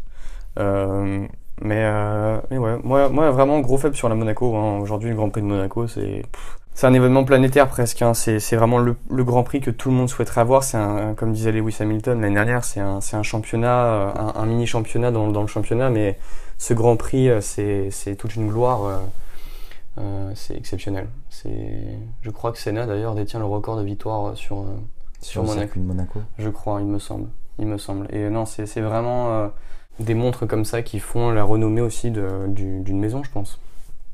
Euh, 0.60 1.26
mais, 1.62 1.84
euh, 1.84 2.40
mais 2.50 2.58
ouais, 2.58 2.78
moi, 2.84 3.10
moi 3.10 3.32
vraiment 3.32 3.60
gros 3.60 3.78
faible 3.78 3.96
sur 3.96 4.10
la 4.10 4.16
Monaco. 4.16 4.56
Hein. 4.56 4.80
Aujourd'hui, 4.80 5.10
le 5.10 5.16
Grand 5.16 5.30
Prix 5.30 5.42
de 5.42 5.48
Monaco, 5.48 5.88
c'est 5.88 6.24
c'est 6.74 6.86
un 6.86 6.94
événement 6.94 7.24
planétaire 7.24 7.68
presque. 7.68 8.04
Hein. 8.04 8.14
C'est 8.14 8.56
vraiment 8.56 8.78
le, 8.78 8.96
le, 9.10 9.24
Grand 9.24 9.44
Prix 9.44 9.62
que 9.62 9.72
tout 9.72 9.90
le 9.90 9.96
monde 9.96 10.10
souhaiterait 10.10 10.42
avoir. 10.42 10.64
C'est 10.64 10.78
comme 11.16 11.34
disait 11.34 11.52
Lewis 11.52 11.78
Hamilton 11.80 12.22
l'année 12.22 12.36
dernière, 12.36 12.64
c'est 12.64 12.80
un, 12.80 13.00
un, 13.14 13.24
championnat, 13.24 14.14
un, 14.36 14.46
mini 14.46 14.68
championnat 14.68 15.10
dans, 15.10 15.30
dans, 15.30 15.42
le 15.42 15.48
championnat. 15.48 15.90
Mais 15.90 16.20
ce 16.60 16.76
Grand 16.76 16.96
Prix, 16.96 17.30
c'est 17.42 18.16
toute 18.16 18.36
une 18.36 18.48
gloire. 18.50 19.02
Euh, 20.00 20.32
c'est 20.36 20.56
exceptionnel. 20.56 21.08
Je 22.22 22.30
crois 22.30 22.52
que 22.52 22.60
Senna 22.60 22.86
d'ailleurs 22.86 23.16
détient 23.16 23.40
le 23.40 23.46
record 23.46 23.78
de 23.78 23.84
victoire 23.84 24.38
sur, 24.38 24.66
sur, 25.22 25.44
Monaco. 25.44 25.80
Monaco. 25.80 26.22
Je 26.38 26.50
crois, 26.50 26.82
il 26.82 26.88
me 26.88 27.00
semble 27.00 27.30
il 27.60 27.68
me 27.68 27.78
semble. 27.78 28.08
Et 28.14 28.30
non, 28.30 28.46
c'est 28.46 28.82
vraiment 28.82 29.32
euh, 29.34 29.48
des 30.00 30.14
montres 30.14 30.48
comme 30.48 30.66
ça 30.66 30.82
qui 30.82 31.00
font 31.00 31.32
la 31.32 31.44
renommée 31.44 31.82
aussi 31.82 32.12
d'une 32.12 33.00
maison, 33.00 33.24
je 33.24 33.32
pense. 33.32 33.60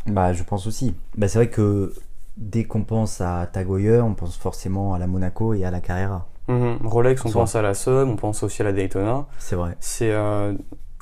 Bah, 0.05 0.33
je 0.33 0.43
pense 0.43 0.67
aussi. 0.67 0.95
Bah, 1.17 1.27
c'est 1.27 1.39
vrai 1.39 1.49
que 1.49 1.93
dès 2.37 2.63
qu'on 2.63 2.83
pense 2.83 3.21
à 3.21 3.47
Tag 3.51 3.69
on 3.69 4.13
pense 4.13 4.35
forcément 4.37 4.93
à 4.93 4.99
la 4.99 5.07
Monaco 5.07 5.53
et 5.53 5.65
à 5.65 5.71
la 5.71 5.81
Carrera. 5.81 6.27
Mhm. 6.47 6.79
Rolex, 6.83 7.23
on 7.25 7.31
pense 7.31 7.55
à 7.55 7.61
la 7.61 7.73
Somme, 7.73 8.09
on 8.11 8.15
pense 8.15 8.43
aussi 8.43 8.61
à 8.61 8.65
la 8.65 8.73
Daytona. 8.73 9.25
C'est 9.39 9.55
vrai. 9.55 9.77
C'est 9.79 10.11
euh, 10.11 10.53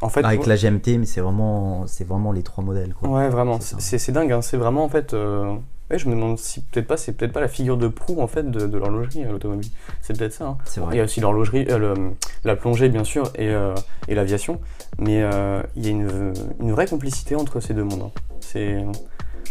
en 0.01 0.09
fait 0.09 0.23
avec 0.23 0.45
la 0.45 0.55
GMT, 0.55 0.99
mais 0.99 1.05
c'est 1.05 1.21
vraiment, 1.21 1.87
c'est 1.87 2.07
vraiment 2.07 2.31
les 2.31 2.43
trois 2.43 2.63
modèles. 2.63 2.93
Quoi. 2.93 3.09
Ouais, 3.09 3.29
vraiment. 3.29 3.59
C'est 3.59 4.11
dingue. 4.11 4.31
Hein. 4.31 4.41
C'est 4.41 4.57
vraiment 4.57 4.83
en 4.83 4.89
fait. 4.89 5.13
Euh, 5.13 5.55
je 5.97 6.07
me 6.07 6.15
demande 6.15 6.37
si 6.37 6.61
peut-être 6.61 6.87
pas, 6.87 6.97
c'est 6.97 7.13
peut-être 7.13 7.33
pas 7.33 7.41
la 7.41 7.47
figure 7.47 7.77
de 7.77 7.87
proue 7.87 8.21
en 8.21 8.27
fait 8.27 8.49
de, 8.49 8.77
l'horlogerie 8.77 9.23
à 9.23 9.31
l'automobile. 9.31 9.69
C'est 10.01 10.17
peut-être 10.17 10.33
ça. 10.33 10.45
Hein. 10.45 10.57
Vrai. 10.77 10.95
Il 10.95 10.97
y 10.97 11.01
a 11.01 11.03
aussi 11.03 11.19
l'horlogerie, 11.19 11.65
euh, 11.69 12.09
la 12.43 12.55
plongée 12.55 12.89
bien 12.89 13.03
sûr 13.03 13.31
et, 13.35 13.49
euh, 13.49 13.75
et 14.07 14.15
l'aviation, 14.15 14.59
mais 14.99 15.21
euh, 15.21 15.61
il 15.75 15.85
y 15.85 15.87
a 15.87 15.91
une, 15.91 16.33
une, 16.59 16.71
vraie 16.71 16.87
complicité 16.87 17.35
entre 17.35 17.59
ces 17.59 17.73
deux 17.73 17.83
mondes. 17.83 18.03
Hein. 18.03 18.11
C'est 18.39 18.85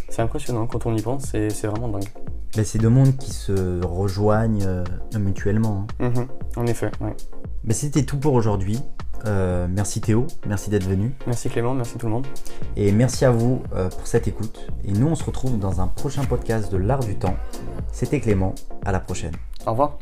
c'est 0.09 0.22
impressionnant 0.22 0.66
quand 0.66 0.87
on 0.87 0.96
y 0.96 1.03
pense, 1.03 1.24
c'est 1.24 1.66
vraiment 1.66 1.88
dingue. 1.88 2.09
Mais 2.57 2.64
c'est 2.64 2.79
deux 2.79 2.88
mondes 2.88 3.16
qui 3.16 3.33
se 3.33 3.85
rejoignent 3.85 4.85
mutuellement. 5.16 5.87
Hein. 6.00 6.11
Mm-hmm. 6.11 6.26
en 6.57 6.66
effet, 6.66 6.90
ouais. 7.00 7.14
Mais 7.64 7.75
c'était 7.75 8.05
tout 8.05 8.18
pour 8.18 8.35
aujourd'hui. 8.35 8.81
Euh, 9.27 9.66
merci 9.68 10.01
Théo, 10.01 10.27
merci 10.46 10.70
d'être 10.70 10.88
venu. 10.88 11.12
Merci 11.27 11.51
Clément, 11.51 11.75
merci 11.75 11.99
tout 11.99 12.07
le 12.07 12.12
monde. 12.12 12.27
Et 12.77 12.90
merci 12.92 13.25
à 13.25 13.31
vous 13.31 13.62
euh, 13.75 13.90
pour 13.90 14.07
cette 14.07 14.29
écoute. 14.29 14.66
Et 14.85 14.92
nous, 14.92 15.09
on 15.09 15.14
se 15.14 15.25
retrouve 15.25 15.59
dans 15.59 15.81
un 15.81 15.88
prochain 15.88 16.25
podcast 16.25 16.73
de 16.73 16.79
l'art 16.79 17.01
du 17.01 17.16
temps. 17.16 17.37
C'était 17.92 18.20
Clément, 18.20 18.55
à 18.85 18.92
la 18.92 19.01
prochaine. 19.01 19.35
Au 19.66 19.73
revoir. 19.73 19.99